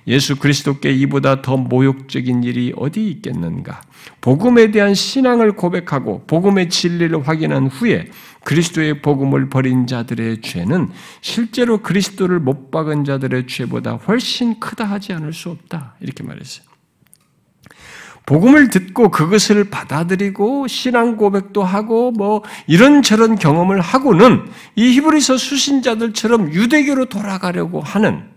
[0.06, 3.80] 예수 그리스도께 이보다 더 모욕적인 일이 어디 있겠는가?
[4.20, 8.06] 복음에 대한 신앙을 고백하고 복음의 진리를 확인한 후에
[8.44, 10.90] 그리스도의 복음을 버린 자들의 죄는
[11.22, 15.96] 실제로 그리스도를 못 박은 자들의 죄보다 훨씬 크다 하지 않을 수 없다.
[16.00, 16.66] 이렇게 말했어요.
[18.26, 27.06] 복음을 듣고 그것을 받아들이고 신앙 고백도 하고 뭐 이런저런 경험을 하고는 이 히브리서 수신자들처럼 유대교로
[27.06, 28.34] 돌아가려고 하는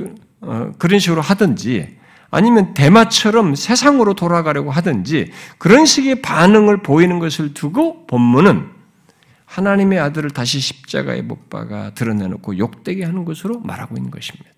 [0.00, 0.29] 어,
[0.78, 1.98] 그런 식으로 하든지
[2.30, 8.68] 아니면 대마처럼 세상으로 돌아가려고 하든지 그런 식의 반응을 보이는 것을 두고 본문은
[9.46, 14.48] 하나님의 아들을 다시 십자가에 못 박아 드러내놓고 욕되게 하는 것으로 말하고 있는 것입니다.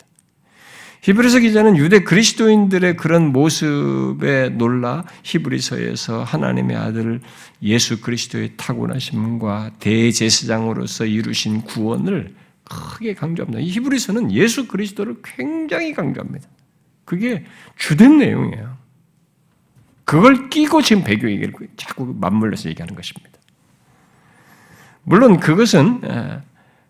[1.00, 7.20] 히브리서 기자는 유대 그리스도인들의 그런 모습에 놀라 히브리서에서 하나님의 아들
[7.62, 12.34] 예수 그리스도의 타고나심과 대제사장으로서 이루신 구원을
[12.72, 13.60] 크게 강조합니다.
[13.60, 16.48] 이 히브리서는 예수 그리스도를 굉장히 강조합니다.
[17.04, 17.44] 그게
[17.76, 18.76] 주된 내용이에요.
[20.04, 23.30] 그걸 끼고 지금 배교 얘기를 자꾸 맞물려서 얘기하는 것입니다.
[25.04, 26.00] 물론 그것은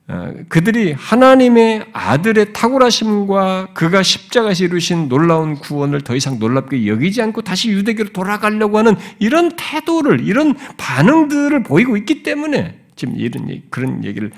[0.09, 7.43] 어, 그들이 하나님의 아들의 탁월하심과 그가 십자가에서 이루신 놀라운 구원을 더 이상 놀랍게 여기지 않고
[7.43, 14.33] 다시 유대교로 돌아가려고 하는 이런 태도를, 이런 반응들을 보이고 있기 때문에 지금 이런 그런 얘기를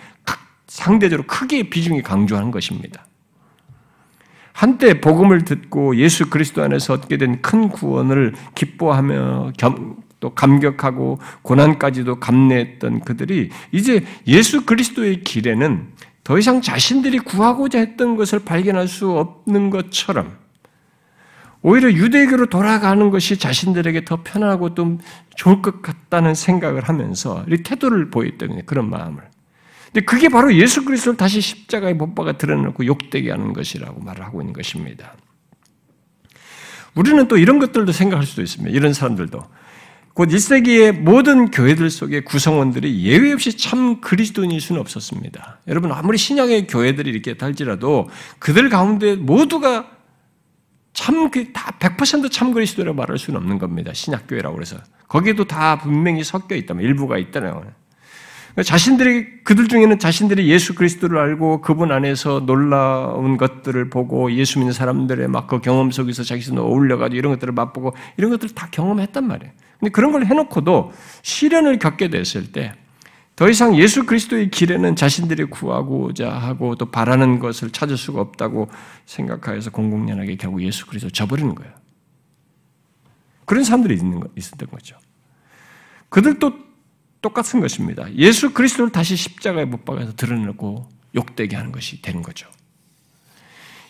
[0.74, 3.06] 상대적으로 크게 비중이 강조하는 것입니다.
[4.52, 9.52] 한때 복음을 듣고 예수 그리스도 안에서 얻게 된 큰 구원을 기뻐하며
[10.18, 15.92] 또 감격하고 고난까지도 감내했던 그들이 이제 예수 그리스도의 길에는
[16.24, 20.38] 더 이상 자신들이 구하고자 했던 것을 발견할 수 없는 것처럼
[21.62, 24.98] 오히려 유대교로 돌아가는 것이 자신들에게 더 편하고 좀
[25.36, 29.33] 좋을 것 같다는 생각을 하면서 이 태도를 보였던 그런 마음을.
[29.94, 34.42] 근데 그게 바로 예수 그리스도를 다시 십자가에 못 박아 드러내고 욕되게 하는 것이라고 말을 하고
[34.42, 35.14] 있는 것입니다.
[36.96, 38.76] 우리는 또 이런 것들도 생각할 수도 있습니다.
[38.76, 39.40] 이런 사람들도
[40.12, 45.60] 곧 1세기의 모든 교회들 속의 구성원들이 예외 없이 참 그리스도인일 수는 없었습니다.
[45.68, 49.90] 여러분 아무리 신약의 교회들이 이렇게 할지라도 그들 가운데 모두가
[50.92, 53.92] 참 다 100%참 그, 그리스도라고 말할 수는 없는 겁니다.
[53.92, 54.76] 신약 교회라고 그래서
[55.06, 57.52] 거기에도 다 분명히 섞여 있다면 일부가 있다는
[58.62, 65.26] 자신들이 그들 중에는 자신들이 예수 그리스도를 알고 그분 안에서 놀라운 것들을 보고 예수 믿는 사람들의
[65.28, 69.52] 막 그 경험 속에서 자기도 어울려가지고 이런 것들을 맛보고 이런 것들을 다 경험했단 말이에요.
[69.80, 72.74] 근데 그런 걸 해놓고도 시련을 겪게 됐을 때
[73.36, 78.68] 더 이상 예수 그리스도의 길에는 자신들이 구하고자 하고 또 바라는 것을 찾을 수가 없다고
[79.06, 81.72] 생각하여서 공공연하게 결국 예수 그리스도 저버리는 거예요.
[83.44, 84.96] 그런 사람들이 있는 거, 있었던 거죠.
[86.10, 86.52] 그들도
[87.24, 88.06] 똑같은 것입니다.
[88.16, 92.46] 예수 그리스도를 다시 십자가에 못 박아서 드러내고 욕되게 하는 것이 되는 거죠.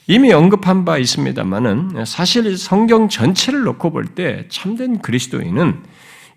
[0.07, 5.83] 이미 언급한 바 있습니다만은 사실 성경 전체를 놓고 볼 때 참된 그리스도인은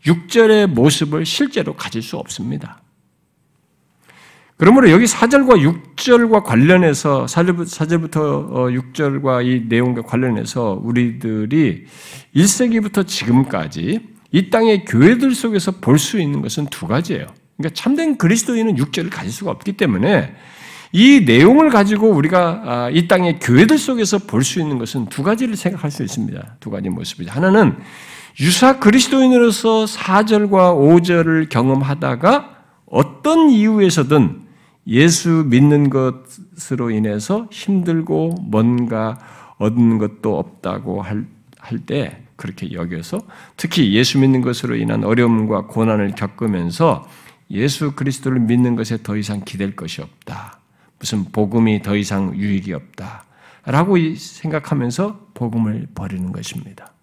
[0.06, 2.82] 6절의 모습을 실제로 가질 수 없습니다.
[4.56, 11.86] 그러므로 여기 4절과 6절과 관련해서 4절부터 6절과 어, 이 내용과 관련해서 우리들이
[12.36, 17.28] 1세기부터 지금까지 이 땅의 교회들 속에서 볼 수 있는 것은 두 가지예요.
[17.58, 20.36] 그러니까 참된 그리스도인은 6절을 가질 수가 없기 때문에
[20.92, 25.56] 이 내용을 가지고 우리가 아, 이 땅의 교회들 속에서 볼 수 있는 것은 두 가지를
[25.56, 26.58] 생각할 수 있습니다.
[26.60, 27.32] 두 가지 모습이죠.
[27.32, 27.76] 하나는
[28.40, 34.44] 유사 그리스도인으로서 4절과 5절을 경험하다가 어떤 이유에서든
[34.88, 39.18] 예수 믿는 것으로 인해서 힘들고 뭔가
[39.58, 41.26] 얻는 것도 없다고 할
[41.86, 43.20] 때 그렇게 여겨서
[43.58, 47.08] 특히 예수 믿는 것으로 인한 어려움과 고난을 겪으면서
[47.52, 50.60] 예수 그리스도를 믿는 것에 더 이상 기댈 것이 없다.
[51.00, 53.26] 무슨 복음이 더 이상 유익이 없다.
[53.66, 56.94] 라고 생각하면서 복음을 버리는 것입니다.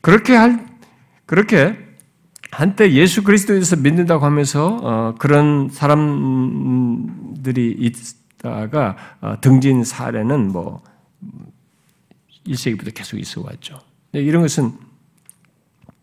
[0.00, 0.66] 그렇게 할,
[1.24, 1.78] 그렇게
[2.50, 10.82] 한때 예수 그리스도에서 믿는다고 하면서 어, 그런 사람들이 있다가 어, 등진 사례는 뭐
[12.46, 13.80] 1세기부터 계속 있어 왔죠.
[14.12, 14.72] 이런 것은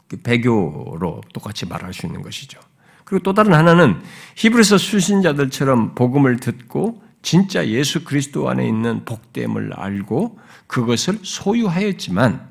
[0.07, 2.59] 그 배교로 똑같이 말할 수 있는 것이죠.
[3.03, 4.01] 그리고 또 다른 하나는
[4.35, 10.37] 히브리서 수신자들처럼 복음을 듣고 진짜 예수 그리스도 안에 있는 복됨을 알고
[10.67, 12.49] 그것을 소유하였지만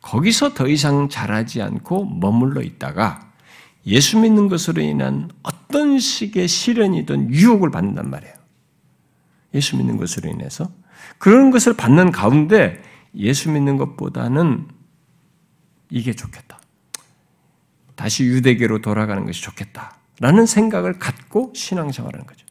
[0.00, 3.32] 거기서 더 이상 자라지 않고 머물러 있다가
[3.86, 8.34] 예수 믿는 것으로 인한 어떤 식의 시련이든 유혹을 받는단 말이에요.
[9.54, 10.70] 예수 믿는 것으로 인해서
[11.18, 12.82] 그런 것을 받는 가운데
[13.16, 14.68] 예수 믿는 것보다는
[15.90, 16.60] 이게 좋겠다.
[17.94, 22.44] 다시 유대계로 돌아가는 것이 좋겠다 라는 생각을 갖고 신앙생활하는 거죠.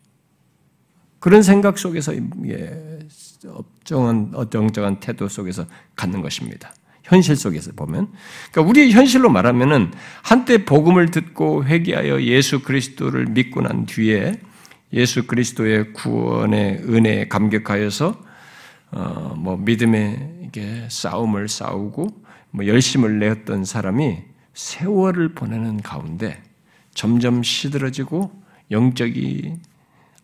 [1.20, 2.14] 그런 생각 속에서
[3.48, 6.74] 업정한 어정쩡한 태도 속에서 갖는 것입니다.
[7.04, 8.12] 현실 속에서 보면,
[8.52, 9.92] 그러니까 우리의 현실로 말하면은
[10.22, 14.40] 한때 복음을 듣고 회개하여 예수 그리스도를 믿고 난 뒤에
[14.94, 18.33] 예수 그리스도의 구원의 은혜에 감격하여서
[18.94, 22.08] 어, 뭐 믿음의 이게 싸움을 싸우고
[22.52, 24.20] 뭐 열심을 내었던 사람이
[24.54, 26.42] 세월을 보내는 가운데
[26.94, 28.32] 점점 시들어지고
[28.70, 29.56] 영적이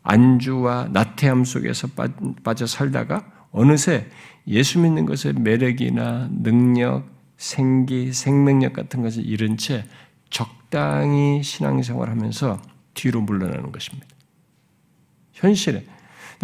[0.03, 1.87] 안주와 나태함 속에서
[2.43, 4.07] 빠져 살다가 어느새
[4.47, 9.85] 예수 믿는 것의 매력이나 능력, 생기, 생명력 같은 것을 잃은 채
[10.29, 12.61] 적당히 신앙생활 하면서
[12.93, 14.07] 뒤로 물러나는 것입니다.
[15.33, 15.85] 현실에.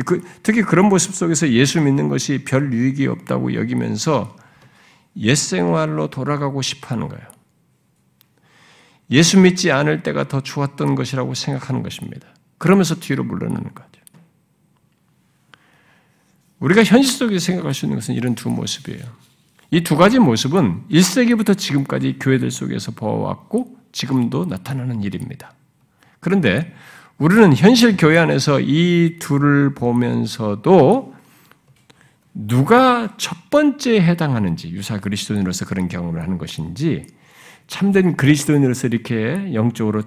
[0.03, 4.35] 그, 특히 그런 모습 속에서 예수 믿는 것이 별 유익이 없다고 여기면서
[5.17, 7.25] 옛 생활로 돌아가고 싶어 하는 거예요.
[9.11, 12.27] 예수 믿지 않을 때가 더 좋았던 것이라고 생각하는 것입니다.
[12.57, 13.89] 그러면서 뒤로 물러나는 거죠.
[16.59, 19.03] 우리가 현실 속에서 생각할 수 있는 것은 이런 두 모습이에요.
[19.71, 25.53] 이 두 가지 모습은 1세기부터 지금까지 교회들 속에서 보아왔고 지금도 나타나는 일입니다.
[26.19, 26.73] 그런데
[27.17, 31.15] 우리는 현실 교회 안에서 이 둘을 보면서도
[32.33, 37.07] 누가 첫 번째에 해당하는지 유사 그리스도인으로서 그런 경험을 하는 것인지
[37.67, 40.03] 참된 그리스도인으로서 이렇게 영적으로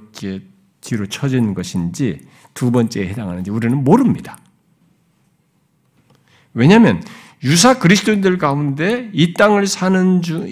[0.82, 2.20] 뒤로 처진 것인지
[2.52, 4.38] 두 번째에 해당하는지 우리는 모릅니다.
[6.52, 7.02] 왜냐하면
[7.42, 10.46] 유사 그리스도인들 가운데 이 땅을 사는 중,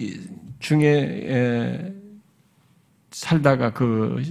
[0.61, 1.93] 중에
[3.17, 4.23] 살다가 그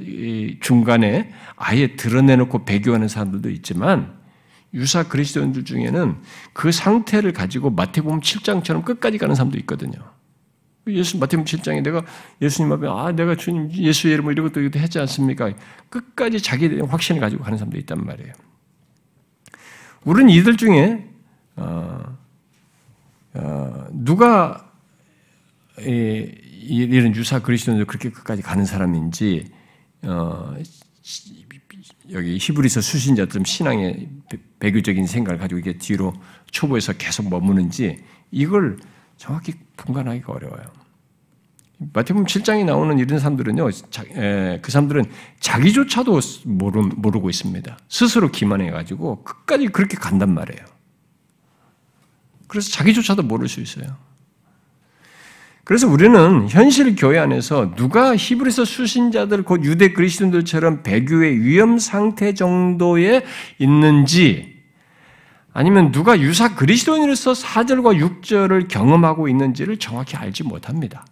[0.61, 4.13] 중간에 아예 드러내놓고 배교하는 사람들도 있지만
[4.75, 6.17] 유사 그리스도인들 중에는
[6.53, 9.97] 그 상태를 가지고 마태복음 7장처럼 끝까지 가는 사람도 있거든요.
[10.87, 12.05] 예수 마태복음 7장에 내가
[12.43, 15.51] 예수님 앞에 아 내가 주님 예수 이름 이런 것도 이것도 했지 않습니까?
[15.89, 18.33] 끝까지 대한 확신을 가지고 가는 사람도 있단 말이에요.
[20.03, 21.09] 우리는 이들 중에
[21.55, 22.03] 어,
[23.33, 24.69] 어, 누가
[25.79, 29.45] 이, 이런 유사 그리스도인들 그렇게 끝까지 가는 사람인지
[30.03, 30.55] 어,
[32.11, 34.09] 여기 히브리서 수신자들 신앙의
[34.59, 36.13] 배교적인 생각을 가지고 이게 뒤로
[36.51, 38.77] 초보에서 계속 머무는지 이걸
[39.17, 40.65] 정확히 분간하기가 어려워요.
[41.77, 43.69] 마태복음 7장에 나오는 이런 사람들은요,
[44.61, 45.05] 그 사람들은
[45.41, 47.77] 자기조차도 모르고 있습니다.
[47.89, 50.65] 스스로 기만해가지고 끝까지 그렇게 간단 말이에요.
[52.47, 53.97] 그래서 자기조차도 모를 수 있어요.
[55.65, 63.25] 그래서 우리는 현실 교회 안에서 누가 히브리서 수신자들 곧 유대 그리스도인들처럼 배교의 위험 상태 정도에
[63.57, 64.63] 있는지
[65.53, 71.03] 아니면 누가 유사 그리스도인으로서 4절과 6절을 경험하고 있는지를 정확히 알지 못합니다.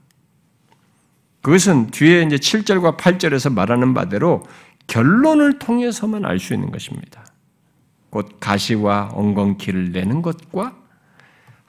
[1.41, 4.43] 그것은 뒤에 이제 7절과 8절에서 말하는 바대로
[4.85, 7.25] 결론을 통해서만 알 수 있는 것입니다.
[8.11, 10.82] 곧 가시와 엉겅퀴를 내는 것과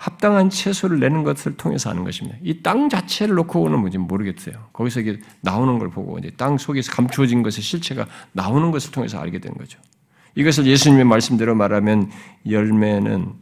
[0.04, 2.36] 합당한 채소를 내는 것을 통해서 하는 것입니다.
[2.42, 4.54] 이 땅 자체를 놓고는 뭔지 모르겠어요.
[4.74, 9.38] 거기서 이게 나오는 걸 보고 이제 땅 속에서 감추어진 것의 실체가 나오는 것을 통해서 알게
[9.38, 9.78] 된 거죠.
[10.34, 12.10] 이것을 예수님의 말씀대로 말하면
[12.50, 13.32] 열매는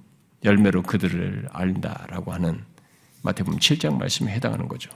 [0.44, 2.60] 열매로 그들을 알다라고 하는
[3.22, 4.90] 마태복음 7장 말씀에 해당하는 거죠.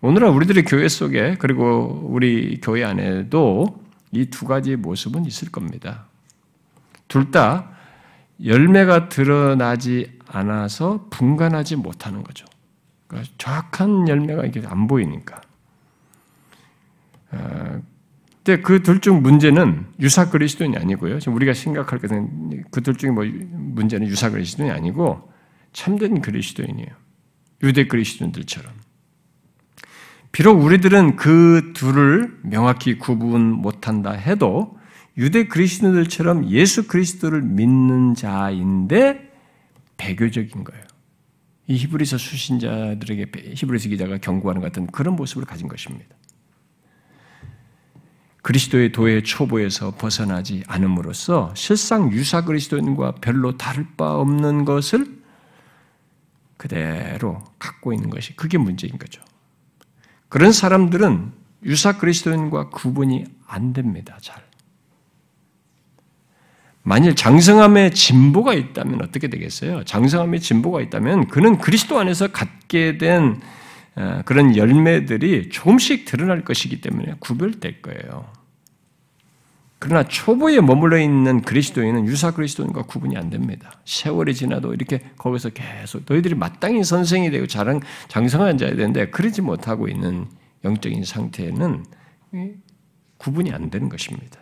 [0.00, 6.06] 오늘날 우리들의 교회 속에 그리고 우리 교회 안에도 이 두 가지 모습은 있을 겁니다.
[7.08, 7.68] 둘 다
[8.42, 12.46] 열매가 드러나지 않아서 분간하지 못하는 거죠.
[13.06, 15.40] 그러니까 정확한 열매가 이게 안 보이니까.
[17.32, 17.80] 어,
[18.44, 21.20] 근데 그 둘 중 문제는 유사 그리스도인이 아니고요.
[21.20, 25.30] 지금 우리가 생각할 것은 그 둘 중에 뭐 문제는 유사 그리스도인이 아니고
[25.72, 26.90] 참된 그리스도인이에요.
[27.62, 28.72] 유대 그리스도인들처럼.
[30.32, 34.76] 비록 우리들은 그 둘을 명확히 구분 못한다 해도
[35.18, 39.31] 유대 그리스도인들처럼 예수 그리스도를 믿는 자인데
[40.02, 40.84] 배교적인 거예요.
[41.68, 46.16] 이 히브리서 수신자들에게 히브리서 기자가 경고하는 같은 그런 모습을 가진 것입니다.
[48.42, 55.22] 그리스도의 도의 초보에서 벗어나지 않음으로써 실상 유사 그리스도인과 별로 다를 바 없는 것을
[56.56, 59.22] 그대로 갖고 있는 것이 그게 문제인 거죠.
[60.28, 61.32] 그런 사람들은
[61.62, 64.18] 유사 그리스도인과 구분이 안 됩니다.
[64.20, 64.42] 잘.
[66.82, 69.84] 만일 장성함에 진보가 있다면 어떻게 되겠어요?
[69.84, 73.40] 장성함에 진보가 있다면 그는 그리스도 안에서 갖게 된
[73.94, 78.26] 어, 그런 열매들이 조금씩 드러날 것이기 때문에 구별될 거예요.
[79.78, 83.72] 그러나 초보에 머물러 있는 그리스도인은 유사 그리스도인과 구분이 안 됩니다.
[83.84, 89.88] 세월이 지나도 이렇게 거기서 계속 너희들이 마땅히 선생이 되고 자랑 장성한 자야 되는데 그러지 못하고
[89.88, 90.26] 있는
[90.64, 91.84] 영적인 상태는
[93.18, 94.40] 구분이 안 되는 것입니다.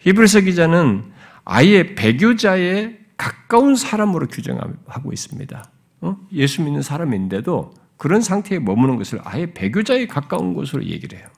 [0.00, 1.13] 히브리서 기자는
[1.44, 5.70] 아예 배교자의 가까운 사람으로 규정하고 있습니다.
[6.00, 6.16] 어?
[6.32, 11.28] 예수 믿는 사람인데도 그런 상태에 머무는 것을 아예 배교자에 가까운 것으로 얘기를 해요.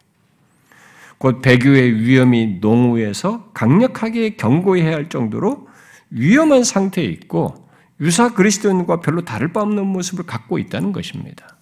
[1.19, 5.69] 곧 배교의 위험이 농후에서 강력하게 경고해야 할 정도로
[6.11, 7.69] 위험한 상태에 있고
[8.01, 11.57] 유사 그리스도인과 별로 다를 바 없는 모습을 갖고 있다는 것입니다.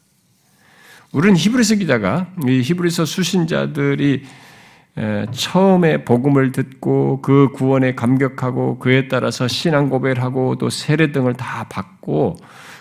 [1.12, 4.24] 우리는 히브리서 기자가 이 히브리서 수신자들이
[5.32, 11.66] 처음에 복음을 듣고 그 구원에 감격하고 그에 따라서 신앙 고백을 하고 또 세례 등을 다
[11.68, 12.36] 받고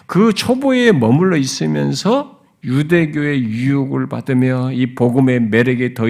[0.05, 6.05] 그 초보에 머물러 있으면서 유대교의 유혹을 받으며 이 복음의 매력이 더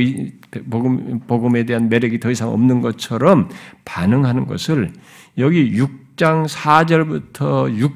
[0.69, 3.49] 복음 복음에 대한 매력이 더 이상 없는 것처럼
[3.85, 4.91] 반응하는 것을
[5.37, 7.91] 여기 6장 4절부터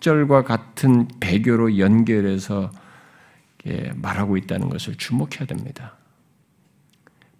[0.00, 2.72] 6절과 같은 배교로 연결해서
[3.94, 5.99] 말하고 있다는 것을 주목해야 됩니다.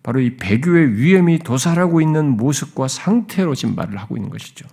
[0.02, 4.66] 바로 이 배교의 위험이 도살하고 있는 모습과 상태로 지금 말을 하고 있는 것이죠.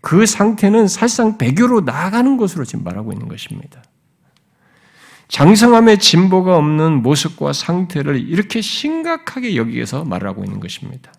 [0.00, 3.82] 그 상태는 사실상 배교로 나아가는 것으로 지금 말하고 있는 것입니다.
[5.28, 11.12] 장성함의 진보가 없는 모습과 상태를 이렇게 심각하게 여기에서 말 하고 있는 것입니다.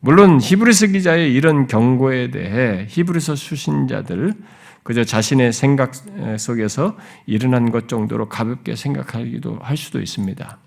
[0.00, 4.34] 물론 히브리서 기자의 이런 경고에 대해 히브리서 수신자들
[4.82, 5.94] 그저 자신의 생각
[6.38, 10.58] 속에서 일어난 것 정도로 가볍게 생각하기도 할 수도 있습니다.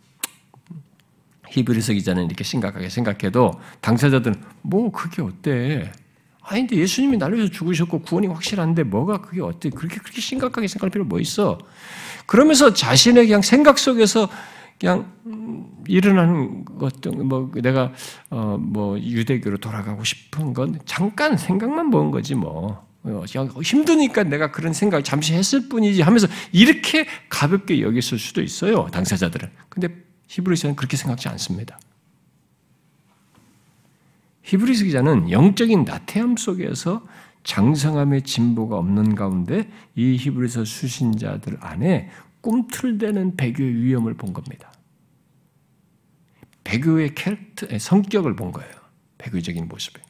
[1.51, 5.91] 히브리서 기자는 이렇게 심각하게 생각해도 당사자들은 뭐 그게 어때?
[6.41, 9.69] 아니 근데 예수님이 위해서 죽으셨고 구원이 확실한데 뭐가 그게 어때?
[9.69, 11.59] 그렇게 그렇게 심각하게 생각할 필요 뭐 있어?
[12.25, 14.27] 그러면서 자신의 그냥 생각 속에서
[14.79, 15.11] 그냥
[15.87, 17.93] 일어나는 것뭐 내가
[18.29, 22.89] 어 뭐 유대교로 돌아가고 싶은 건 잠깐 생각만 먹은 거지 뭐.
[23.03, 23.23] 어,
[23.63, 29.49] 힘드니까 내가 그런 생각 잠시 했을 뿐이지 하면서 이렇게 가볍게 여겼을 수도 있어요 당사자들은.
[29.69, 29.89] 근데
[30.31, 31.77] 히브리서는 그렇게 생각지 않습니다.
[34.43, 37.05] 히브리서 기자는 영적인 나태함 속에서
[37.43, 42.09] 장성함의 진보가 없는 가운데 이 히브리서 수신자들 안에
[42.39, 44.71] 꿈틀대는 배교의 위험을 본 겁니다.
[46.63, 48.71] 배교의 캐릭터, 성격을 본 거예요.
[49.17, 50.01] 배교적인 모습을.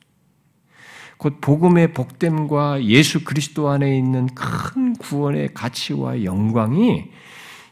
[1.18, 7.10] 곧 복음의 복됨과 예수 그리스도 안에 있는 큰 구원의 가치와 영광이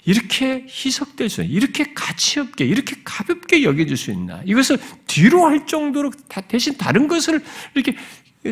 [0.06, 4.42] 이렇게 희석될 수, 이렇게 가치 없게, 이렇게 가볍게 여겨질 수 있나?
[4.46, 6.12] 이것을 뒤로 할 정도로
[6.48, 7.44] 대신 다른 것을
[7.76, 7.96] 이렇게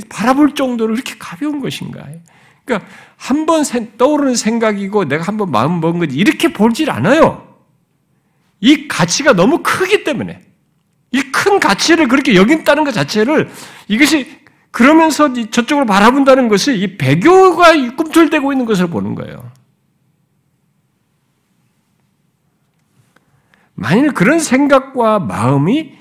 [0.09, 2.05] 바라볼 정도로 이렇게 가벼운 것인가?
[2.65, 3.63] 그러니까 한 번
[3.97, 7.47] 떠오르는 생각이고 내가 한 번 마음 먹은 거지 이렇게 보질 않아요.
[8.59, 10.41] 이 가치가 너무 크기 때문에
[11.13, 13.49] 이 큰 가치를 그렇게 여긴다는 것 자체를
[13.87, 14.27] 이것이
[14.71, 19.49] 그러면서 저쪽으로 바라본다는 것이 이 배교가 꿈틀대고 있는 것을 보는 거예요.
[23.79, 25.93] 만일 그런 생각과 마음이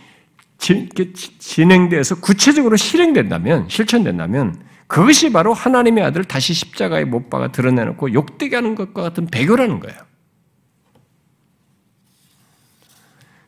[0.58, 8.74] 진행돼서 구체적으로 실행된다면, 실천된다면, 그것이 바로 하나님의 아들 다시 십자가에 못 박아 드러내놓고 욕되게 하는
[8.74, 9.98] 것과 같은 배교라는 거예요.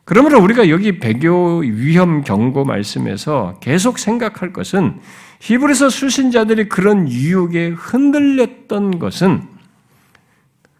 [0.05, 4.99] 그러므로 우리가 여기 배교 위험 경고 말씀에서 계속 생각할 것은
[5.39, 9.41] 히브리서 수신자들이 그런 유혹에 흔들렸던 것은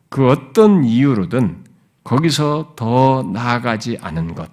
[0.09, 1.68] 그 어떤 이유로든
[2.09, 4.49] 거기서 더 나아가지 않은 것.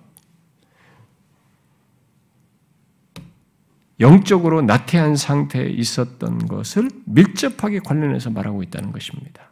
[3.98, 9.48] 영적으로 나태한 상태에 있었던 것을 밀접하게 관련해서 말하고 있다는 것입니다.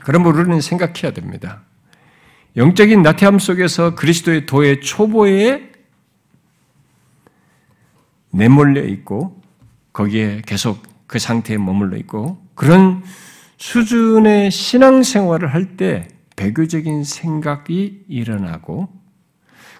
[0.00, 1.64] 그럼 우리는 생각해야 됩니다.
[2.56, 5.70] 영적인 나태함 속에서 그리스도의 도의 초보에
[8.30, 9.42] 내몰려 있고
[9.92, 13.04] 거기에 계속 그 상태에 머물러 있고 그런
[13.58, 18.88] 수준의 신앙생활을 할 때 배교적인 생각이 일어나고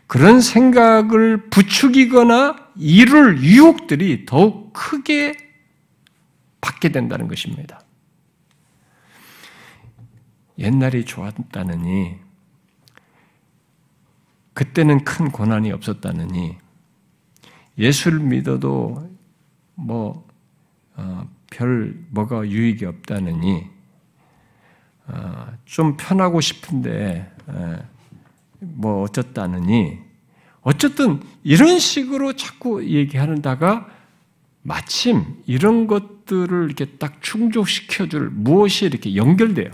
[0.07, 5.35] 그런 생각을 부추기거나 이룰 유혹들이 더욱 크게
[6.61, 7.81] 받게 된다는 것입니다.
[10.59, 12.17] 옛날이 좋았다느니,
[14.53, 16.57] 그때는 큰 고난이 없었다느니,
[17.77, 19.11] 예수를 믿어도
[19.75, 20.29] 뭐,
[20.95, 23.74] 어, 별 뭐가 유익이 없다느니, 어,
[25.65, 27.31] 좀 편하고 싶은데
[28.61, 29.99] 뭐 어쩌다느니
[30.63, 33.89] 어쨌든 이런 식으로 자꾸 얘기하는다가
[34.63, 39.71] 마침 이런 것들을 이렇게 딱 충족시켜 줄 무엇이 이렇게 연결돼요.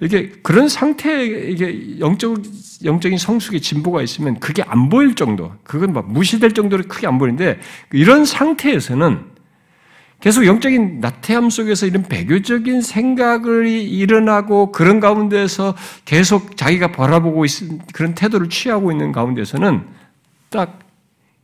[0.00, 2.42] 이게 그런 상태에 이게 영적
[2.84, 7.58] 영적인 성숙의 진보가 있으면 그게 안 보일 정도, 그건 막 무시될 정도로 크게 안 보이는데
[7.92, 9.37] 이런 상태에서는
[10.20, 18.14] 계속 영적인 나태함 속에서 이런 배교적인 생각을 일어나고 그런 가운데서 계속 자기가 바라보고 있는 그런
[18.14, 19.86] 태도를 취하고 있는 가운데서는
[20.50, 20.80] 딱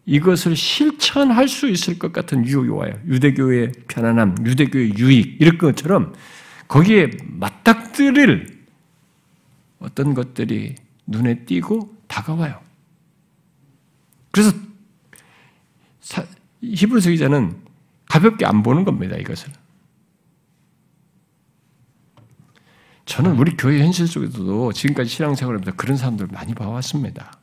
[0.07, 2.93] 이것을 실천할 수 있을 것 같은 유혹이 와요.
[3.07, 6.13] 유대교의 편안함, 유대교의 유익 이런 것처럼
[6.67, 8.65] 거기에 맞닥뜨릴
[9.79, 10.75] 어떤 것들이
[11.07, 12.61] 눈에 띄고 다가와요.
[14.31, 14.53] 그래서
[16.61, 17.64] 히브리서 기자는
[18.15, 19.17] 가볍게 안 보는 겁니다.
[19.17, 19.51] 이것을.
[23.07, 27.37] 저는 우리 교회 현실 속에서도 지금까지 신앙생활 하면서 그런 사람들 많이 봐왔습니다.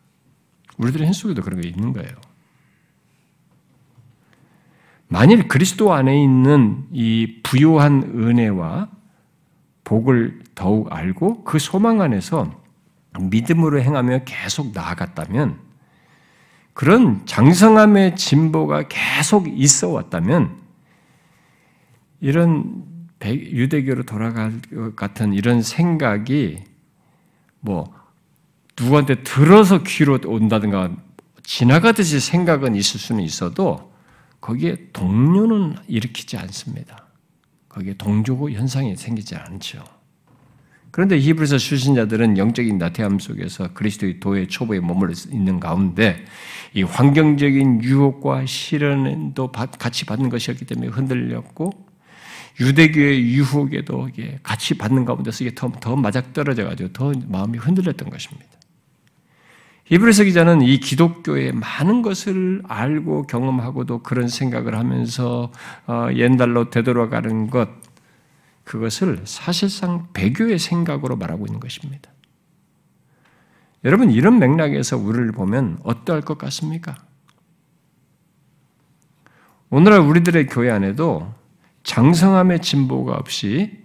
[0.78, 2.10] 우리들의 현실 속에도 그런 게 있는 거예요.
[5.10, 8.88] 만일 그리스도 안에 있는 이 부요한 은혜와
[9.84, 12.50] 복을 더욱 알고 그 소망 안에서
[13.20, 15.60] 믿음으로 행하며 계속 나아갔다면
[16.72, 20.61] 그런 장성함의 진보가 계속 있어 왔다면
[22.22, 22.84] 이런
[23.24, 26.64] 유대교로 돌아갈 것 같은 이런 생각이
[27.60, 27.94] 뭐
[28.80, 30.96] 누구한테 들어서 귀로 온다든가
[31.44, 33.92] 지나가듯이 생각은 있을 수는 있어도
[34.40, 37.08] 거기에 동료는 일으키지 않습니다.
[37.70, 39.84] 거기에 동조고 현상이 생기지 않죠.
[40.90, 46.26] 그런데 히브리서 수신자들은 영적인 나태함 속에서 그리스도의 도의 초보에 머물러 있는 가운데
[46.74, 51.91] 이 환경적인 유혹과 시련도 같이 받는 것이었기 때문에 흔들렸고
[52.60, 54.10] 유대교의 유혹에도
[54.44, 58.50] 같이 받는 가운데서 이게 더, 더 맞아떨어져 가지고 더 마음이 흔들렸던 것입니다.
[59.86, 65.52] 히브리서 기자는 이 기독교의 많은 것을 알고 경험하고도 그런 생각을 하면서
[65.86, 67.70] 어, 옛날로 되돌아가는 것
[68.64, 72.10] 그것을 사실상 배교의 생각으로 말하고 있는 것입니다.
[73.84, 76.96] 여러분 이런 맥락에서 우리를 보면 어떠할 것 같습니까?
[79.70, 81.34] 오늘날 우리들의 교회 안에도
[81.84, 83.82] 장성함의 진보가 없이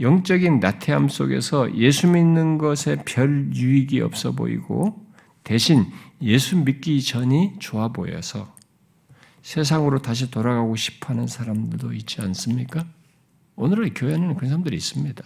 [0.00, 5.04] 영적인 나태함 속에서 예수 믿는 것에 별 유익이 없어 보이고
[5.42, 5.86] 대신
[6.22, 8.54] 예수 믿기 전이 좋아 보여서
[9.42, 12.84] 세상으로 다시 돌아가고 싶어 하는 사람들도 있지 않습니까?
[13.56, 15.24] 오늘의 교회는 그런 사람들이 있습니다.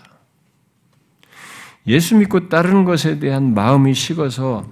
[1.88, 4.70] 예수 믿고 따르는 것에 대한 마음이 식어서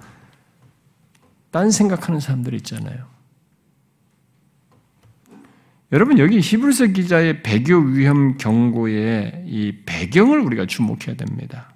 [1.51, 3.05] 딴 생각하는 사람들이 있잖아요.
[5.93, 11.75] 여러분 여기 히브리서 기자의 배교 위험 경고의 이 배경을 우리가 주목해야 됩니다.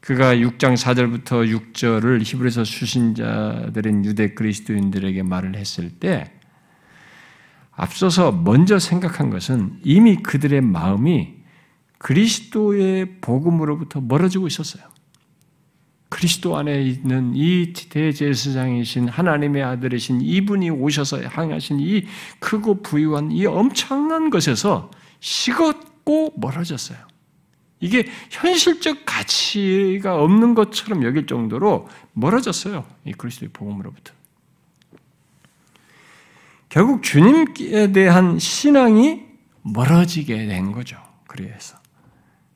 [0.00, 6.32] 그가 6장 4절부터 6절을 히브리서 수신자들인 유대 그리스도인들에게 말을 했을 때
[7.72, 11.34] 앞서서 먼저 생각한 것은 이미 그들의 마음이
[11.98, 14.95] 그리스도의 복음으로부터 멀어지고 있었어요.
[16.08, 22.04] 그리스도 안에 있는 이 대제사장이신 하나님의 아들이신 이분이 오셔서 향하신 이
[22.38, 24.90] 크고 부유한 이 엄청난 것에서
[25.20, 26.98] 식었고 멀어졌어요.
[27.80, 32.86] 이게 현실적 가치가 없는 것처럼 여길 정도로 멀어졌어요.
[33.04, 34.12] 이 그리스도의 복음으로부터.
[36.68, 39.24] 결국 주님에 대한 신앙이
[39.62, 40.96] 멀어지게 된 거죠.
[41.26, 41.76] 그래서.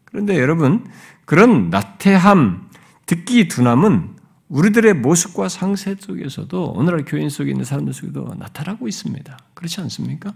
[0.05, 0.87] 그런데 여러분,
[1.25, 2.70] 그런 나태함,
[3.11, 4.15] 듣기 둔함은
[4.51, 9.37] 우리들의 모습과 상세 속에서도 오늘날 교인 속에 있는 사람들 속에도 나타나고 있습니다.
[9.55, 10.33] 그렇지 않습니까?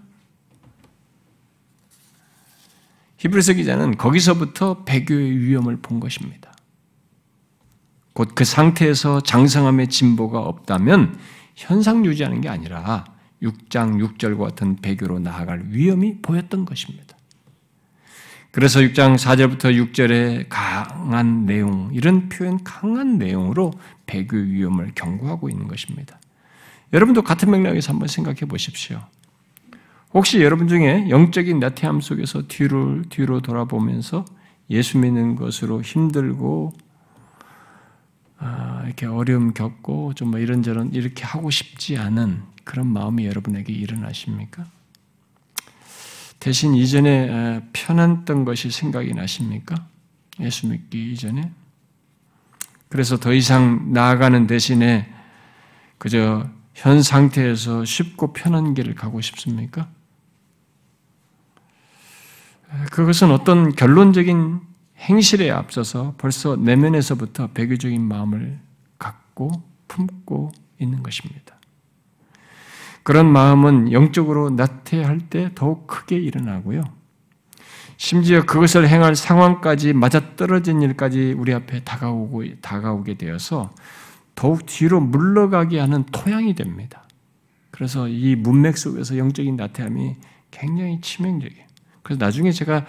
[3.19, 6.53] 히브리서 기자는 거기서부터 배교의 위험을 본 것입니다.
[8.13, 11.17] 곧 그 상태에서 장성함의 진보가 없다면
[11.55, 13.05] 현상 유지하는 게 아니라
[13.41, 17.14] 6장 6절과 같은 배교로 나아갈 위험이 보였던 것입니다.
[18.55, 23.73] 그래서 6장 4절부터 6절의 강한 내용, 이런 표현 강한 내용으로
[24.07, 26.21] 배교 위험을 경고하고 있는 것입니다.
[26.93, 29.01] 여러분도 같은 맥락에서 한번 생각해 보십시오.
[30.13, 34.25] 혹시 여러분 중에 영적인 나태함 속에서 뒤로 뒤로 돌아보면서
[34.71, 36.75] 예수 믿는 것으로 힘들고
[38.39, 44.65] 아, 이렇게 어려움 겪고 좀 뭐 이런저런 이렇게 하고 싶지 않은 그런 마음이 여러분에게 일어나십니까?
[46.45, 49.77] 대신 이전에 편했던 것이 생각이 나십니까?
[50.41, 51.51] 예수 믿기 이전에?
[52.91, 55.11] 그래서 더 이상 나아가는 대신에
[55.97, 59.89] 그저 현 상태에서 쉽고 편한 길을 가고 싶습니까?
[62.91, 64.61] 그것은 어떤 결론적인
[64.99, 68.61] 행실에 앞서서 벌써 내면에서부터 배교적인 마음을
[68.99, 69.51] 갖고
[69.89, 71.54] 품고 있는 것입니다.
[73.05, 76.83] 그런 마음은 영적으로 나태할 때 더욱 크게 일어나고요.
[77.97, 83.71] 심지어 그것을 행할 상황까지 맞아떨어진 일까지 우리 앞에 다가오고 다가오게 되어서
[84.35, 87.05] 더욱 뒤로 물러가게 하는 토양이 됩니다.
[87.71, 90.17] 그래서 이 문맥 속에서 영적인 나태함이
[90.51, 91.64] 굉장히 치명적이에요.
[92.05, 92.87] 그래서 나중에 제가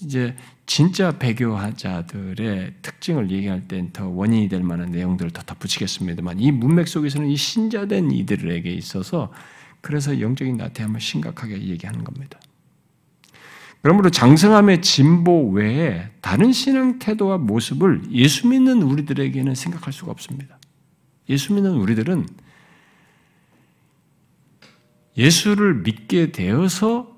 [0.00, 0.34] 이제
[0.64, 7.28] 진짜 배교자들의 특징을 얘기할 땐 더 원인이 될 만한 내용들을 더 덧붙이겠습니다만 이 문맥 속에서는
[7.28, 9.32] 이 신자된 이들에게 있어서
[9.80, 12.38] 그래서 영적인 나태함을 심각하게 얘기하는 겁니다.
[13.82, 20.58] 그러므로 장성함의 진보 외에 다른 신앙 태도와 모습을 예수 믿는 우리들에게는 생각할 수가 없습니다.
[21.28, 22.26] 예수 믿는 우리들은
[25.16, 27.09] 예수를 믿게 되어서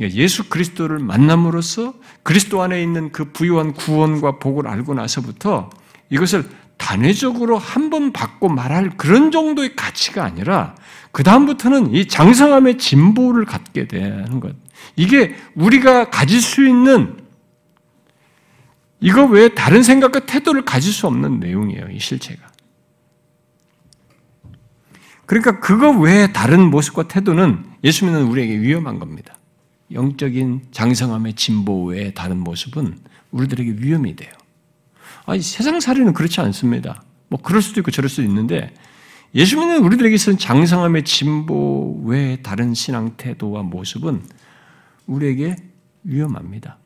[0.00, 5.70] 예수 그리스도를 만남으로써 그리스도 안에 있는 그 부유한 구원과 복을 알고 나서부터
[6.10, 10.74] 이것을 단회적으로 한 번 받고 말할 그런 정도의 가치가 아니라
[11.12, 14.54] 그 다음부터는 이 장성함의 진보를 갖게 되는 것.
[14.96, 17.16] 이게 우리가 가질 수 있는
[19.00, 21.88] 이거 외에 다른 생각과 태도를 가질 수 없는 내용이에요.
[21.90, 22.46] 이 실체가.
[25.24, 29.38] 그러니까 그거 외에 다른 모습과 태도는 예수 믿는 우리에게 위험한 겁니다.
[29.92, 32.98] 영적인 장성함의 진보 외에 다른 모습은
[33.30, 34.32] 우리들에게 위험이 돼요.
[35.26, 37.02] 아니, 세상 살이는 그렇지 않습니다.
[37.28, 38.72] 뭐, 그럴 수도 있고 저럴 수도 있는데,
[39.34, 44.24] 예수 믿는 우리들에게 있어서 장성함의 진보 외에 다른 신앙 태도와 모습은
[45.06, 45.56] 우리에게
[46.04, 46.78] 위험합니다.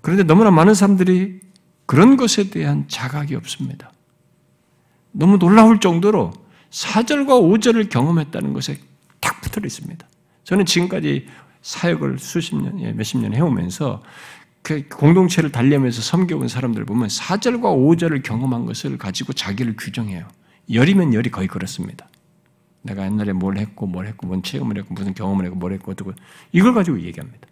[0.00, 1.40] 그런데 너무나 많은 사람들이
[1.86, 3.92] 그런 것에 대한 자각이 없습니다.
[5.12, 6.32] 너무 놀라울 정도로
[6.70, 8.78] 4절과 5절을 경험했다는 것에
[9.20, 10.06] 탁 붙어 있습니다.
[10.44, 11.26] 저는 지금까지
[11.62, 14.02] 사역을 수십 년, 예, 몇십 년 해오면서
[14.62, 20.26] 그 공동체를 달리면서 섬겨온 사람들 보면 4절과 5절을 경험한 것을 가지고 자기를 규정해요.
[20.70, 22.08] 열이면 열이 거의 그렇습니다.
[22.82, 26.12] 내가 옛날에 뭘 했고, 뭘 했고, 뭔 체험을 했고, 무슨 경험을 했고, 뭘 했고, 어떻고,
[26.52, 27.48] 이걸 가지고 얘기합니다.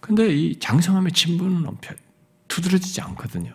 [0.00, 1.66] 근데 이 장성함의 진부는
[2.48, 3.54] 두드러지지 않거든요.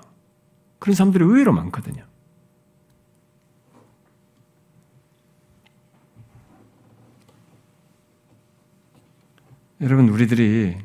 [0.80, 2.04] 그런 사람들이 의외로 많거든요.
[9.82, 10.76] 여러분, 우리들이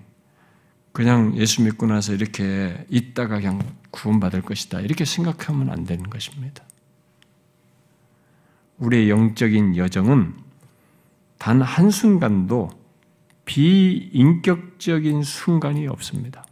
[0.92, 4.80] 그냥 예수 믿고 나서 이렇게 있다가 그냥 구원받을 것이다.
[4.80, 6.62] 이렇게 생각하면 안 되는 것입니다.
[8.78, 10.34] 우리의 영적인 여정은
[11.38, 12.70] 단 한순간도
[13.44, 16.46] 비인격적인 순간이 없습니다.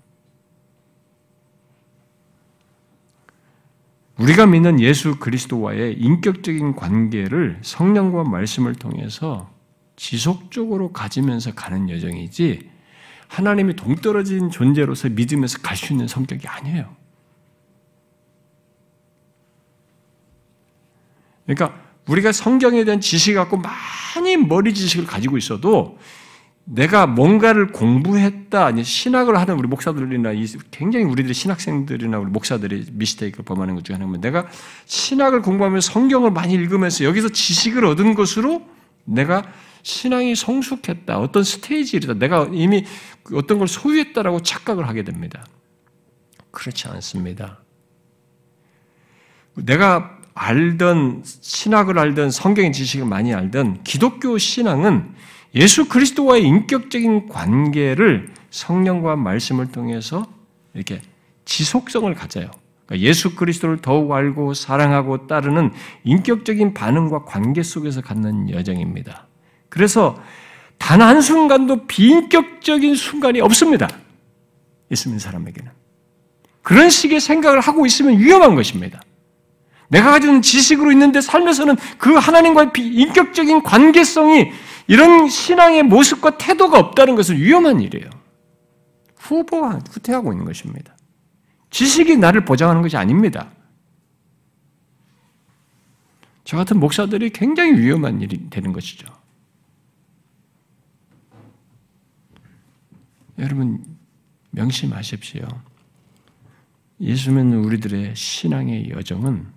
[4.19, 9.51] 우리가 믿는 예수 그리스도와의 인격적인 관계를 성령과 말씀을 통해서
[10.01, 12.71] 지속적으로 가지면서 가는 여정이지
[13.29, 16.97] 하나님이 동떨어진 존재로서 믿으면서 갈 수 있는 성격이 아니에요.
[21.45, 21.79] 그러니까
[22.09, 25.99] 우리가 성경에 대한 지식 갖고 많이 머리 지식을 가지고 있어도
[26.65, 30.33] 내가 뭔가를 공부했다, 아니 신학을 하는 우리 목사들이나
[30.71, 34.49] 굉장히 우리들의 신학생들이나 우리 목사들이 미스테이크를 범하는 것 중에 하나는 내가
[34.87, 38.67] 신학을 공부하면서 성경을 많이 읽으면서 여기서 지식을 얻은 것으로
[39.05, 39.43] 내가
[39.83, 42.85] 신앙이 성숙했다, 어떤 스테이지이다, 내가 이미
[43.35, 45.45] 어떤 걸 소유했다라고 착각을 하게 됩니다.
[46.51, 47.61] 그렇지 않습니다.
[49.55, 55.15] 내가 알던 신학을 알던 성경의 지식을 많이 알던 기독교 신앙은
[55.55, 60.27] 예수 그리스도와의 인격적인 관계를 성령과 말씀을 통해서
[60.75, 61.03] 이렇게
[61.45, 62.51] 지속성을 가져요.
[62.87, 65.73] 그러니까 예수 그리스도를 더욱 알고 사랑하고 따르는
[66.05, 69.27] 인격적인 반응과 관계 속에서 갖는 여정입니다.
[69.71, 70.23] 그래서
[70.77, 73.89] 단 한순간도 비인격적인 순간이 없습니다.
[74.91, 75.71] 있으면 사람에게는.
[76.63, 79.01] 그런 식의 생각을 하고 있으면 위험한 것입니다.
[79.89, 84.53] 내가 가진 지 지식으로 있는데 살면서는 그 하나님과의 인격적인 관계성이
[84.87, 88.09] 이런 신앙의 모습과 태도가 없다는 것은 위험한 일이에요.
[89.17, 90.97] 후보와 후퇴하고 있는 것입니다.
[91.71, 93.51] 지식이 나를 보장하는 것이 아닙니다.
[96.45, 99.20] 저 같은 목사들이 굉장히 위험한 일이 되는 것이죠.
[103.41, 103.99] 여러분
[104.51, 105.49] 명심하십시오.
[107.01, 109.53] 예수 믿는 우리들의 신앙의 여정은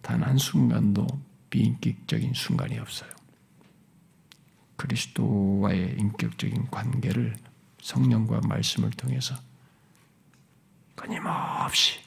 [0.00, 1.06] 단 한 순간도
[1.50, 3.10] 비인격적인 순간이 없어요.
[4.76, 7.36] 그리스도와의 인격적인 관계를
[7.80, 9.34] 성령과 말씀을 통해서
[10.94, 12.00] 끊임없이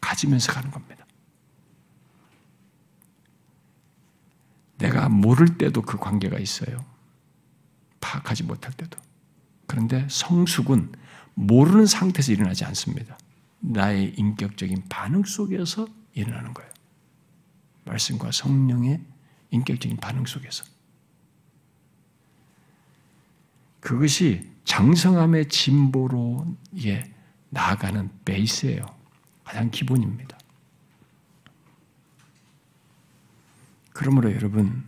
[0.00, 1.06] 가지면서 가는 겁니다.
[4.78, 6.84] 내가 모를 때도 그 관계가 있어요.
[8.00, 8.98] 파악하지 못할 때도.
[9.72, 10.92] 그런데 성숙은
[11.32, 13.16] 모르는 상태에서 일어나지 않습니다.
[13.60, 16.70] 나의 인격적인 반응 속에서 일어나는 거예요.
[17.86, 19.00] 말씀과 성령의
[19.48, 20.66] 인격적인 반응 속에서.
[23.80, 26.54] 그것이 장성함의 진보로
[26.84, 27.10] 예,
[27.48, 28.84] 나아가는 베이스예요.
[29.42, 30.36] 가장 기본입니다.
[33.94, 34.84] 그러므로 여러분,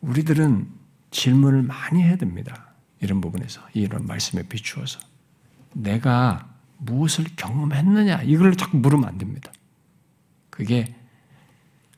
[0.00, 0.68] 우리들은
[1.12, 2.73] 질문을 많이 해야 됩니다.
[3.04, 4.98] 이런 부분에서, 이런 말씀에 비추어서.
[5.72, 6.48] 내가
[6.78, 9.52] 무엇을 경험했느냐, 이걸 자꾸 물으면 안 됩니다.
[10.50, 10.94] 그게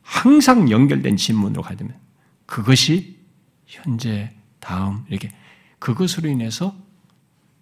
[0.02, 1.98] 항상 연결된 질문으로 됩니다.
[2.46, 3.24] 그것이
[3.66, 5.30] 현재, 다음, 이렇게
[5.78, 6.76] 그것으로 인해서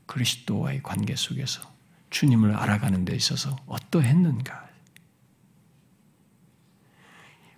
[0.06, 1.62] 그리스도와의 관계 속에서
[2.10, 4.64] 주님을 알아가는 데 있어서 어떠했는가.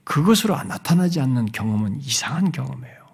[0.04, 3.05] 그것으로 나타나지 않는 경험은 이상한 경험이에요.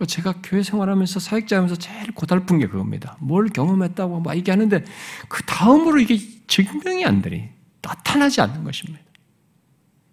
[0.00, 3.18] 그 제가 교회 생활하면서 사역자하면서 제일 고달픈 게 그겁니다.
[3.20, 4.82] 뭘 경험했다고 막 얘기하는데
[5.28, 7.50] 그 다음으로 이게 증명이 안 되니
[7.82, 9.04] 나타나지 않는 것입니다.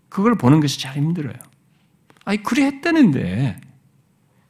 [0.10, 1.38] 그걸 보는 것이 잘 힘들어요.
[2.26, 3.62] 아니 그래 했다는데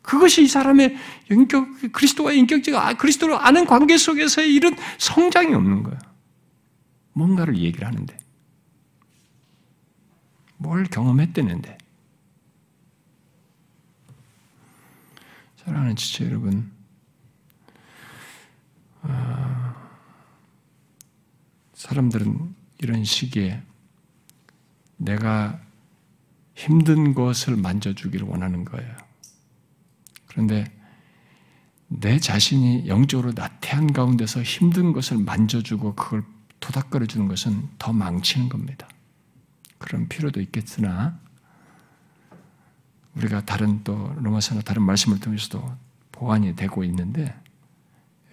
[0.01, 0.97] 그것이 이 사람의
[1.29, 5.99] 인격 그리스도와의 인격적 아, 그리스도를 아는 관계 속에서의 이런 성장이 없는 거예요.
[7.13, 8.17] 뭔가를 얘기를 하는데
[10.57, 11.77] 뭘 경험했다는데
[15.67, 16.71] 사랑하는 지체 여러분,
[19.01, 19.75] 어,
[21.73, 23.61] 사람들은 이런 시기에
[24.95, 25.59] 내가
[26.55, 28.95] 힘든 것을 만져주기를 원하는 거예요.
[30.27, 30.63] 그런데
[31.87, 36.23] 내 자신이 영적으로 나태한 가운데서 힘든 것을 만져주고 그걸
[36.61, 38.87] 도닥거려 주는 것은 더 망치는 겁니다.
[39.79, 41.19] 그런 필요도 있겠으나
[43.17, 45.75] 우리가 다른 또 로마서나 다른 말씀을 통해서도
[46.11, 47.35] 보완이 되고 있는데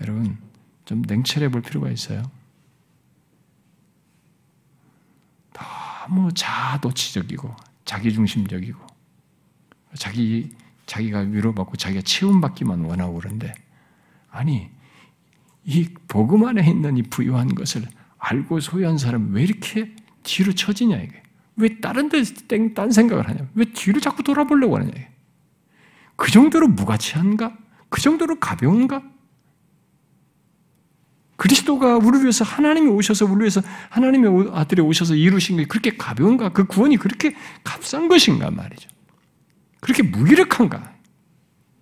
[0.01, 0.39] 여러분
[0.85, 2.31] 좀 냉철해 볼 필요가 있어요.
[5.53, 7.55] 너무 자아도취적이고
[7.85, 8.79] 자기중심적이고
[9.97, 10.51] 자기
[10.87, 13.55] 자기가 위로받고 자기가 치움받기만 원하고 그런데
[14.31, 14.71] 아니
[15.65, 21.24] 이 복음 안에 있는 이 부유한 것을 알고 소유한 사람이 왜 이렇게 뒤로 처지냐 이게
[21.57, 25.09] 왜 다른 데딴 생각을 하냐 왜 뒤로 자꾸 돌아보려고 하느냐
[26.17, 27.57] 그 정도로 무가치한가
[27.89, 29.03] 그 정도로 가벼운가
[31.37, 36.65] 그리스도가 우리를 위해서 하나님이 오셔서 우리를 위해서 하나님의 아들이 오셔서 이루신 게 그렇게 가벼운가 그
[36.65, 37.35] 구원이 그렇게
[37.65, 38.89] 값싼 것인가 말이죠
[39.85, 40.95] 그렇게 무기력한가?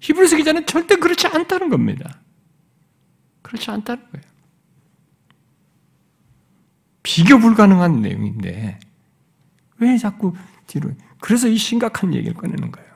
[0.00, 2.20] 히브리서 기자는 절대 그렇지 않다는 겁니다.
[3.42, 4.26] 그렇지 않다는 거예요.
[7.04, 8.80] 비교 불가능한 내용인데
[9.82, 10.34] 왜 자꾸
[10.66, 10.92] 뒤로?
[11.20, 12.92] 그래서 이 심각한 얘기를 꺼내는 거예요.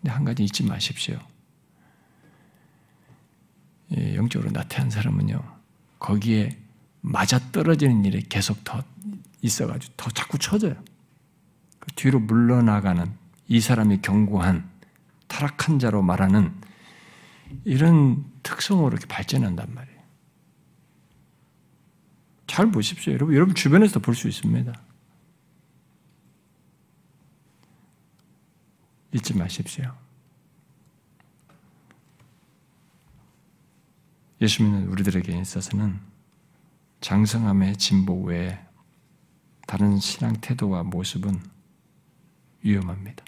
[0.00, 1.18] 근데 한 가지 잊지 마십시오.
[3.96, 5.40] 예, 영적으로 나태한 사람은요,
[5.98, 6.58] 거기에
[7.02, 8.82] 맞아 떨어지는 일에 계속 더
[9.42, 10.74] 있어가지고 더 자꾸 쳐져요.
[11.78, 13.12] 그 뒤로 물러나가는
[13.48, 14.70] 이 사람이 견고한
[15.28, 16.54] 타락한 자로 말하는
[17.64, 19.91] 이런 특성으로 이렇게 발전한단 말이에요.
[22.52, 23.14] 잘 보십시오.
[23.14, 24.78] 여러분, 여러분 주변에서 볼 수 있습니다.
[29.14, 29.96] 잊지 마십시오.
[34.42, 35.98] 예수 믿는 우리들에게 있어서는
[37.00, 38.62] 장성함의 진보 외에
[39.66, 41.40] 다른 신앙 태도와 모습은
[42.62, 43.24] 위험합니다.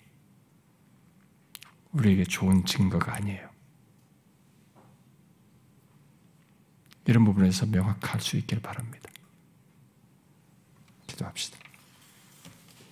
[1.93, 3.49] 우리에게 좋은 증거가 아니에요.
[7.07, 9.14] 이런 부분에서 명확할 수 있길 바랍니다.
[11.15, 11.64] 기도합시다.